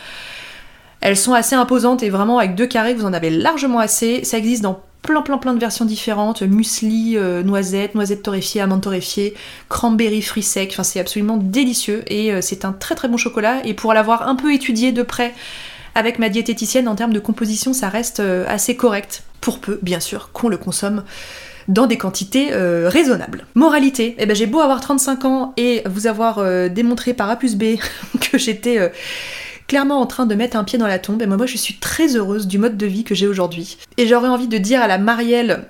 elles 1.02 1.18
sont 1.18 1.34
assez 1.34 1.56
imposantes 1.56 2.04
et 2.04 2.10
vraiment 2.10 2.38
avec 2.38 2.56
deux 2.56 2.68
carrés 2.68 2.94
vous 2.94 3.06
en 3.06 3.14
avez 3.14 3.30
largement 3.32 3.80
assez. 3.80 4.24
Ça 4.24 4.38
existe 4.38 4.62
dans 4.62 4.82
plein 5.02 5.22
plein 5.22 5.40
plein 5.40 5.54
de 5.56 5.60
versions 5.60 5.86
différentes, 5.86 6.44
muesli, 6.44 7.18
euh, 7.18 7.42
noisette, 7.42 7.96
noisette 7.96 8.22
torréfiée, 8.22 8.62
amande 8.62 8.82
torréfiée, 8.82 9.34
cranberry 9.68 10.22
fruits 10.22 10.44
secs, 10.44 10.70
enfin 10.72 10.84
c'est 10.84 11.00
absolument 11.00 11.38
délicieux 11.38 12.04
et 12.08 12.32
euh, 12.32 12.40
c'est 12.42 12.66
un 12.66 12.72
très 12.72 12.94
très 12.94 13.08
bon 13.08 13.18
chocolat. 13.18 13.66
Et 13.66 13.74
pour 13.74 13.94
l'avoir 13.94 14.28
un 14.28 14.36
peu 14.36 14.54
étudié 14.54 14.92
de 14.92 15.02
près 15.02 15.34
avec 15.96 16.20
ma 16.20 16.30
diététicienne 16.30 16.88
en 16.88 16.96
termes 16.96 17.14
de 17.14 17.20
composition 17.20 17.74
ça 17.74 17.90
reste 17.90 18.20
euh, 18.20 18.46
assez 18.48 18.76
correct, 18.76 19.24
pour 19.42 19.60
peu 19.60 19.80
bien 19.82 20.00
sûr 20.00 20.32
qu'on 20.32 20.50
le 20.50 20.58
consomme 20.58 21.04
dans 21.68 21.86
des 21.86 21.98
quantités 21.98 22.50
raisonnables. 22.54 23.46
Moralité, 23.54 24.16
eh 24.18 24.26
ben 24.26 24.36
j'ai 24.36 24.48
beau 24.48 24.60
avoir 24.60 24.82
35 24.82 25.26
ans 25.26 25.54
et 25.58 25.84
vous 25.86 26.08
avoir 26.08 26.44
démontré 26.72 27.14
par 27.14 27.30
A 27.30 27.36
plus 27.36 27.56
B 27.56 27.76
que 28.20 28.40
j'étais 28.40 28.92
clairement 29.72 30.02
en 30.02 30.06
train 30.06 30.26
de 30.26 30.36
mettre 30.36 30.58
un 30.58 30.66
pied 30.66 30.78
dans 30.78 30.86
la 30.86 31.00
tombe, 31.00 31.22
et 31.22 31.28
moi, 31.28 31.38
moi 31.38 31.46
je 31.46 31.56
suis 31.56 31.76
très 31.76 32.18
heureuse 32.18 32.46
du 32.46 32.58
mode 32.58 32.76
de 32.76 32.86
vie 32.86 33.06
que 33.06 33.16
j'ai 33.16 33.26
aujourd'hui. 33.26 33.78
Et 33.96 34.06
j'aurais 34.06 34.28
envie 34.28 34.50
de 34.50 34.58
dire 34.58 34.82
à 34.82 34.88
la 34.88 34.98
Marielle 34.98 35.64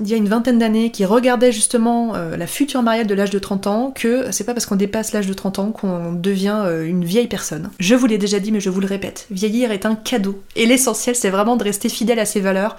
il 0.00 0.08
y 0.08 0.14
a 0.14 0.16
une 0.16 0.28
vingtaine 0.28 0.58
d'années 0.58 0.90
qui 0.90 1.04
regardait 1.04 1.52
justement 1.52 2.14
euh, 2.14 2.38
la 2.38 2.46
future 2.46 2.80
Marielle 2.80 3.06
de 3.06 3.14
l'âge 3.14 3.28
de 3.28 3.38
30 3.38 3.66
ans 3.66 3.92
que 3.94 4.30
c'est 4.30 4.44
pas 4.44 4.54
parce 4.54 4.64
qu'on 4.64 4.76
dépasse 4.76 5.12
l'âge 5.12 5.26
de 5.26 5.34
30 5.34 5.58
ans 5.58 5.70
qu'on 5.70 6.14
devient 6.14 6.62
euh, 6.64 6.86
une 6.86 7.04
vieille 7.04 7.26
personne. 7.26 7.68
Je 7.78 7.94
vous 7.94 8.06
l'ai 8.06 8.16
déjà 8.16 8.40
dit 8.40 8.52
mais 8.52 8.60
je 8.60 8.70
vous 8.70 8.80
le 8.80 8.86
répète, 8.86 9.26
vieillir 9.30 9.70
est 9.70 9.84
un 9.84 9.96
cadeau. 9.96 10.40
Et 10.54 10.64
l'essentiel 10.64 11.14
c'est 11.14 11.28
vraiment 11.28 11.56
de 11.56 11.64
rester 11.64 11.90
fidèle 11.90 12.18
à 12.18 12.24
ses 12.24 12.40
valeurs, 12.40 12.78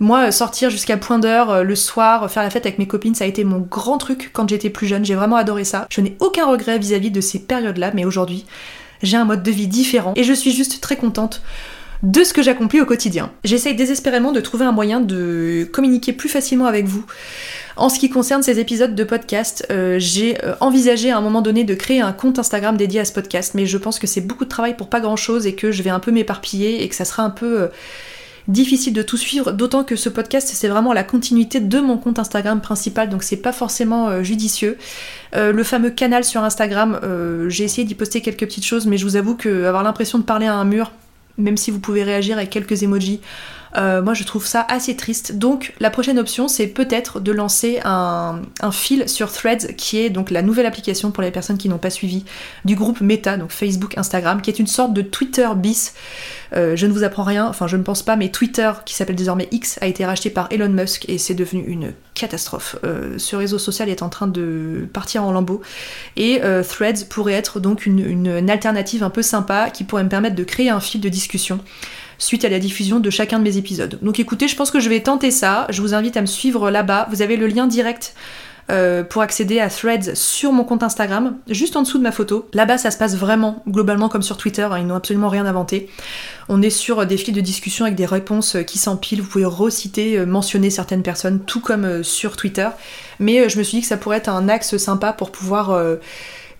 Moi, 0.00 0.32
sortir 0.32 0.70
jusqu'à 0.70 0.96
point 0.96 1.18
d'heure 1.18 1.64
le 1.64 1.76
soir, 1.76 2.30
faire 2.30 2.42
la 2.42 2.50
fête 2.50 2.64
avec 2.64 2.78
mes 2.78 2.86
copines, 2.86 3.14
ça 3.14 3.24
a 3.24 3.26
été 3.26 3.44
mon 3.44 3.58
grand 3.58 3.98
truc 3.98 4.30
quand 4.32 4.48
j'étais 4.48 4.70
plus 4.70 4.86
jeune. 4.86 5.04
J'ai 5.04 5.16
vraiment 5.16 5.36
adoré 5.36 5.64
ça. 5.64 5.86
Je 5.90 6.00
n'ai 6.00 6.16
aucun 6.20 6.46
regret 6.46 6.78
vis-à-vis 6.78 7.10
de 7.10 7.20
ces 7.20 7.40
périodes-là, 7.40 7.90
mais 7.94 8.06
aujourd'hui, 8.06 8.46
j'ai 9.02 9.16
un 9.16 9.24
mode 9.24 9.42
de 9.42 9.50
vie 9.50 9.68
différent 9.68 10.12
et 10.16 10.24
je 10.24 10.32
suis 10.32 10.52
juste 10.52 10.80
très 10.80 10.96
contente 10.96 11.42
de 12.02 12.22
ce 12.22 12.32
que 12.32 12.42
j'accomplis 12.42 12.80
au 12.80 12.86
quotidien. 12.86 13.32
J'essaye 13.44 13.74
désespérément 13.74 14.30
de 14.30 14.40
trouver 14.40 14.64
un 14.64 14.72
moyen 14.72 15.00
de 15.00 15.68
communiquer 15.72 16.12
plus 16.12 16.28
facilement 16.28 16.66
avec 16.66 16.86
vous. 16.86 17.04
En 17.76 17.88
ce 17.88 17.98
qui 17.98 18.08
concerne 18.08 18.42
ces 18.42 18.60
épisodes 18.60 18.94
de 18.94 19.04
podcast, 19.04 19.66
euh, 19.70 19.96
j'ai 19.98 20.42
euh, 20.44 20.54
envisagé 20.60 21.10
à 21.10 21.16
un 21.16 21.20
moment 21.20 21.42
donné 21.42 21.64
de 21.64 21.74
créer 21.74 22.00
un 22.00 22.12
compte 22.12 22.38
Instagram 22.38 22.76
dédié 22.76 23.00
à 23.00 23.04
ce 23.04 23.12
podcast, 23.12 23.54
mais 23.54 23.66
je 23.66 23.78
pense 23.78 23.98
que 23.98 24.06
c'est 24.06 24.20
beaucoup 24.20 24.44
de 24.44 24.48
travail 24.48 24.76
pour 24.76 24.88
pas 24.88 25.00
grand 25.00 25.16
chose 25.16 25.46
et 25.46 25.54
que 25.54 25.72
je 25.72 25.82
vais 25.82 25.90
un 25.90 26.00
peu 26.00 26.12
m'éparpiller 26.12 26.82
et 26.82 26.88
que 26.88 26.94
ça 26.94 27.04
sera 27.04 27.24
un 27.24 27.30
peu 27.30 27.62
euh, 27.62 27.68
difficile 28.48 28.92
de 28.92 29.02
tout 29.02 29.16
suivre, 29.16 29.52
d'autant 29.52 29.84
que 29.84 29.94
ce 29.94 30.08
podcast 30.08 30.50
c'est 30.52 30.68
vraiment 30.68 30.92
la 30.92 31.04
continuité 31.04 31.60
de 31.60 31.80
mon 31.80 31.98
compte 31.98 32.18
Instagram 32.18 32.60
principal, 32.60 33.08
donc 33.08 33.22
c'est 33.22 33.36
pas 33.36 33.52
forcément 33.52 34.22
judicieux. 34.24 34.76
le 35.34 35.62
fameux 35.62 35.90
canal 35.90 36.24
sur 36.24 36.42
Instagram, 36.42 36.98
j'ai 37.48 37.64
essayé 37.64 37.86
d'y 37.86 37.94
poster 37.94 38.20
quelques 38.22 38.46
petites 38.46 38.64
choses, 38.64 38.86
mais 38.86 38.96
je 38.96 39.04
vous 39.04 39.16
avoue 39.16 39.36
que 39.36 39.64
avoir 39.64 39.82
l'impression 39.82 40.18
de 40.18 40.24
parler 40.24 40.46
à 40.46 40.54
un 40.54 40.64
mur, 40.64 40.92
même 41.36 41.56
si 41.56 41.70
vous 41.70 41.78
pouvez 41.78 42.02
réagir 42.02 42.38
avec 42.38 42.50
quelques 42.50 42.82
emojis. 42.82 43.20
Euh, 43.76 44.02
moi 44.02 44.14
je 44.14 44.24
trouve 44.24 44.46
ça 44.46 44.66
assez 44.68 44.96
triste. 44.96 45.32
Donc 45.32 45.74
la 45.80 45.90
prochaine 45.90 46.18
option 46.18 46.48
c'est 46.48 46.66
peut-être 46.66 47.20
de 47.20 47.32
lancer 47.32 47.80
un, 47.84 48.40
fil 48.72 49.08
sur 49.08 49.32
Threads 49.32 49.74
qui 49.76 49.98
est 49.98 50.10
donc 50.10 50.30
la 50.30 50.42
nouvelle 50.42 50.66
application 50.66 51.10
pour 51.10 51.22
les 51.22 51.30
personnes 51.30 51.58
qui 51.58 51.68
n'ont 51.68 51.78
pas 51.78 51.90
suivi 51.90 52.24
du 52.64 52.74
groupe 52.74 53.00
Meta, 53.00 53.36
donc 53.36 53.50
Facebook, 53.50 53.96
Instagram, 53.96 54.40
qui 54.40 54.50
est 54.50 54.58
une 54.58 54.66
sorte 54.66 54.92
de 54.92 55.02
Twitter 55.02 55.48
bis. 55.56 55.94
Euh, 56.54 56.76
je 56.76 56.86
ne 56.86 56.92
vous 56.92 57.02
apprends 57.02 57.24
rien, 57.24 57.46
enfin 57.46 57.66
je 57.66 57.76
ne 57.76 57.82
pense 57.82 58.02
pas, 58.02 58.16
mais 58.16 58.30
Twitter, 58.30 58.70
qui 58.86 58.94
s'appelle 58.94 59.16
désormais 59.16 59.48
X, 59.50 59.78
a 59.82 59.86
été 59.86 60.04
racheté 60.06 60.30
par 60.30 60.48
Elon 60.50 60.70
Musk 60.70 61.04
et 61.08 61.18
c'est 61.18 61.34
devenu 61.34 61.62
une 61.66 61.92
catastrophe. 62.14 62.76
Euh, 62.84 63.18
ce 63.18 63.36
réseau 63.36 63.58
social 63.58 63.88
est 63.88 64.02
en 64.02 64.08
train 64.08 64.26
de 64.26 64.88
partir 64.92 65.24
en 65.24 65.32
lambeaux 65.32 65.60
et 66.16 66.40
Threads 66.68 67.06
pourrait 67.08 67.34
être 67.34 67.60
donc 67.60 67.86
une 67.86 68.50
alternative 68.50 69.02
un 69.02 69.10
peu 69.10 69.22
sympa 69.22 69.70
qui 69.70 69.84
pourrait 69.84 70.04
me 70.04 70.08
permettre 70.08 70.36
de 70.36 70.44
créer 70.44 70.70
un 70.70 70.80
fil 70.80 71.00
de 71.00 71.08
discussion 71.08 71.60
suite 72.18 72.44
à 72.44 72.48
la 72.48 72.58
diffusion 72.58 73.00
de 73.00 73.10
chacun 73.10 73.38
de 73.38 73.44
mes 73.44 73.56
épisodes. 73.56 73.98
Donc 74.02 74.20
écoutez, 74.20 74.48
je 74.48 74.56
pense 74.56 74.70
que 74.70 74.80
je 74.80 74.88
vais 74.88 75.00
tenter 75.00 75.30
ça. 75.30 75.66
Je 75.70 75.80
vous 75.80 75.94
invite 75.94 76.16
à 76.16 76.20
me 76.20 76.26
suivre 76.26 76.70
là-bas. 76.70 77.08
Vous 77.10 77.22
avez 77.22 77.36
le 77.36 77.46
lien 77.46 77.66
direct 77.66 78.14
euh, 78.70 79.02
pour 79.02 79.22
accéder 79.22 79.60
à 79.60 79.70
Threads 79.70 80.14
sur 80.14 80.52
mon 80.52 80.62
compte 80.62 80.82
Instagram, 80.82 81.38
juste 81.48 81.74
en 81.74 81.82
dessous 81.82 81.96
de 81.96 82.02
ma 82.02 82.12
photo. 82.12 82.46
Là-bas, 82.52 82.76
ça 82.76 82.90
se 82.90 82.98
passe 82.98 83.16
vraiment 83.16 83.62
globalement 83.66 84.10
comme 84.10 84.20
sur 84.20 84.36
Twitter, 84.36 84.60
hein, 84.60 84.76
ils 84.78 84.86
n'ont 84.86 84.94
absolument 84.94 85.30
rien 85.30 85.46
inventé. 85.46 85.88
On 86.50 86.60
est 86.60 86.68
sur 86.68 87.06
des 87.06 87.16
fils 87.16 87.32
de 87.32 87.40
discussion 87.40 87.86
avec 87.86 87.96
des 87.96 88.04
réponses 88.04 88.56
euh, 88.56 88.62
qui 88.64 88.76
s'empilent, 88.76 89.22
vous 89.22 89.28
pouvez 89.28 89.46
reciter, 89.46 90.18
euh, 90.18 90.26
mentionner 90.26 90.68
certaines 90.68 91.02
personnes, 91.02 91.40
tout 91.46 91.60
comme 91.60 92.04
sur 92.04 92.36
Twitter. 92.36 92.68
Mais 93.20 93.48
je 93.48 93.56
me 93.56 93.62
suis 93.62 93.78
dit 93.78 93.82
que 93.82 93.88
ça 93.88 93.96
pourrait 93.96 94.18
être 94.18 94.28
un 94.28 94.50
axe 94.50 94.76
sympa 94.76 95.14
pour 95.14 95.32
pouvoir 95.32 95.70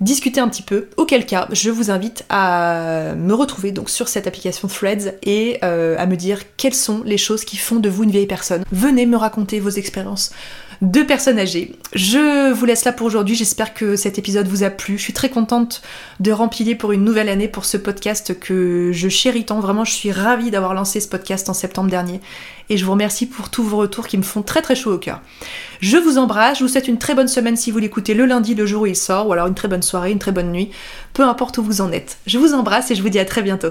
discuter 0.01 0.41
un 0.41 0.49
petit 0.49 0.63
peu. 0.63 0.89
Auquel 0.97 1.27
cas, 1.27 1.49
je 1.53 1.71
vous 1.71 1.91
invite 1.91 2.25
à 2.29 3.15
me 3.17 3.35
retrouver 3.35 3.73
donc 3.73 3.91
sur 3.91 4.09
cette 4.09 4.27
application 4.27 4.69
Threads 4.69 5.15
et 5.23 5.59
euh, 5.63 5.97
à 5.99 6.07
me 6.07 6.17
dire 6.17 6.41
quelles 6.57 6.75
sont 6.75 7.03
les 7.05 7.19
choses 7.19 7.45
qui 7.45 7.57
font 7.57 7.77
de 7.77 7.89
vous 7.89 8.05
une 8.05 8.11
vieille 8.11 8.27
personne. 8.27 8.65
Venez 8.73 9.07
me 9.07 9.17
raconter 9.17 9.61
vos 9.61 9.71
expériences 9.71 10.31
de 10.81 11.03
personnes 11.03 11.39
âgées. 11.39 11.75
Je 11.93 12.53
vous 12.53 12.65
laisse 12.65 12.85
là 12.85 12.93
pour 12.93 13.07
aujourd'hui, 13.07 13.35
j'espère 13.35 13.75
que 13.75 13.97
cet 13.97 14.19
épisode 14.19 14.47
vous 14.47 14.63
a 14.63 14.71
plu. 14.71 14.97
Je 14.97 15.03
suis 15.03 15.13
très 15.13 15.29
contente 15.29 15.83
de 16.21 16.31
remplir 16.31 16.79
pour 16.79 16.93
une 16.93 17.05
nouvelle 17.05 17.29
année 17.29 17.49
pour 17.49 17.65
ce 17.65 17.77
podcast 17.77 18.39
que 18.39 18.91
je 18.93 19.09
chéris 19.09 19.45
tant. 19.45 19.61
Vraiment, 19.61 19.85
je 19.85 19.93
suis 19.93 20.13
ravie 20.13 20.51
d'avoir 20.51 20.75
lancé 20.75 21.01
ce 21.01 21.09
podcast 21.09 21.49
en 21.49 21.55
septembre 21.55 21.91
dernier 21.91 22.21
et 22.71 22.77
je 22.77 22.85
vous 22.85 22.93
remercie 22.93 23.27
pour 23.27 23.51
tous 23.51 23.63
vos 23.63 23.79
retours 23.79 24.07
qui 24.07 24.19
me 24.19 24.23
font 24.23 24.43
très 24.43 24.63
très 24.63 24.77
chaud 24.77 24.95
au 24.95 24.99
cœur. 24.99 25.21
Je 25.81 25.97
vous 25.97 26.19
embrasse, 26.19 26.59
je 26.59 26.65
vous 26.65 26.69
souhaite 26.69 26.89
une 26.89 26.99
très 26.99 27.15
bonne 27.15 27.29
semaine 27.29 27.57
si 27.57 27.71
vous 27.71 27.79
l'écoutez 27.79 28.15
le 28.15 28.27
lundi, 28.27 28.55
le 28.55 28.67
jour 28.67 28.83
où 28.83 28.87
il 28.87 28.97
sort, 28.97 29.29
ou 29.29 29.33
alors 29.33 29.47
une 29.47 29.55
très 29.55 29.69
bonne 29.69 29.83
soirée, 29.83 30.13
une 30.13 30.19
très 30.19 30.33
bonne 30.33 30.53
nuit, 30.53 30.71
peu 31.13 31.23
importe 31.23 31.59
où 31.59 31.63
vous 31.63 31.81
en 31.81 31.93
êtes. 31.93 32.19
Je 32.27 32.39
vous 32.39 32.55
embrasse 32.55 32.91
et 32.91 32.95
je 32.95 33.03
vous 33.03 33.09
dis 33.09 33.19
à 33.19 33.25
très 33.25 33.43
bientôt. 33.43 33.71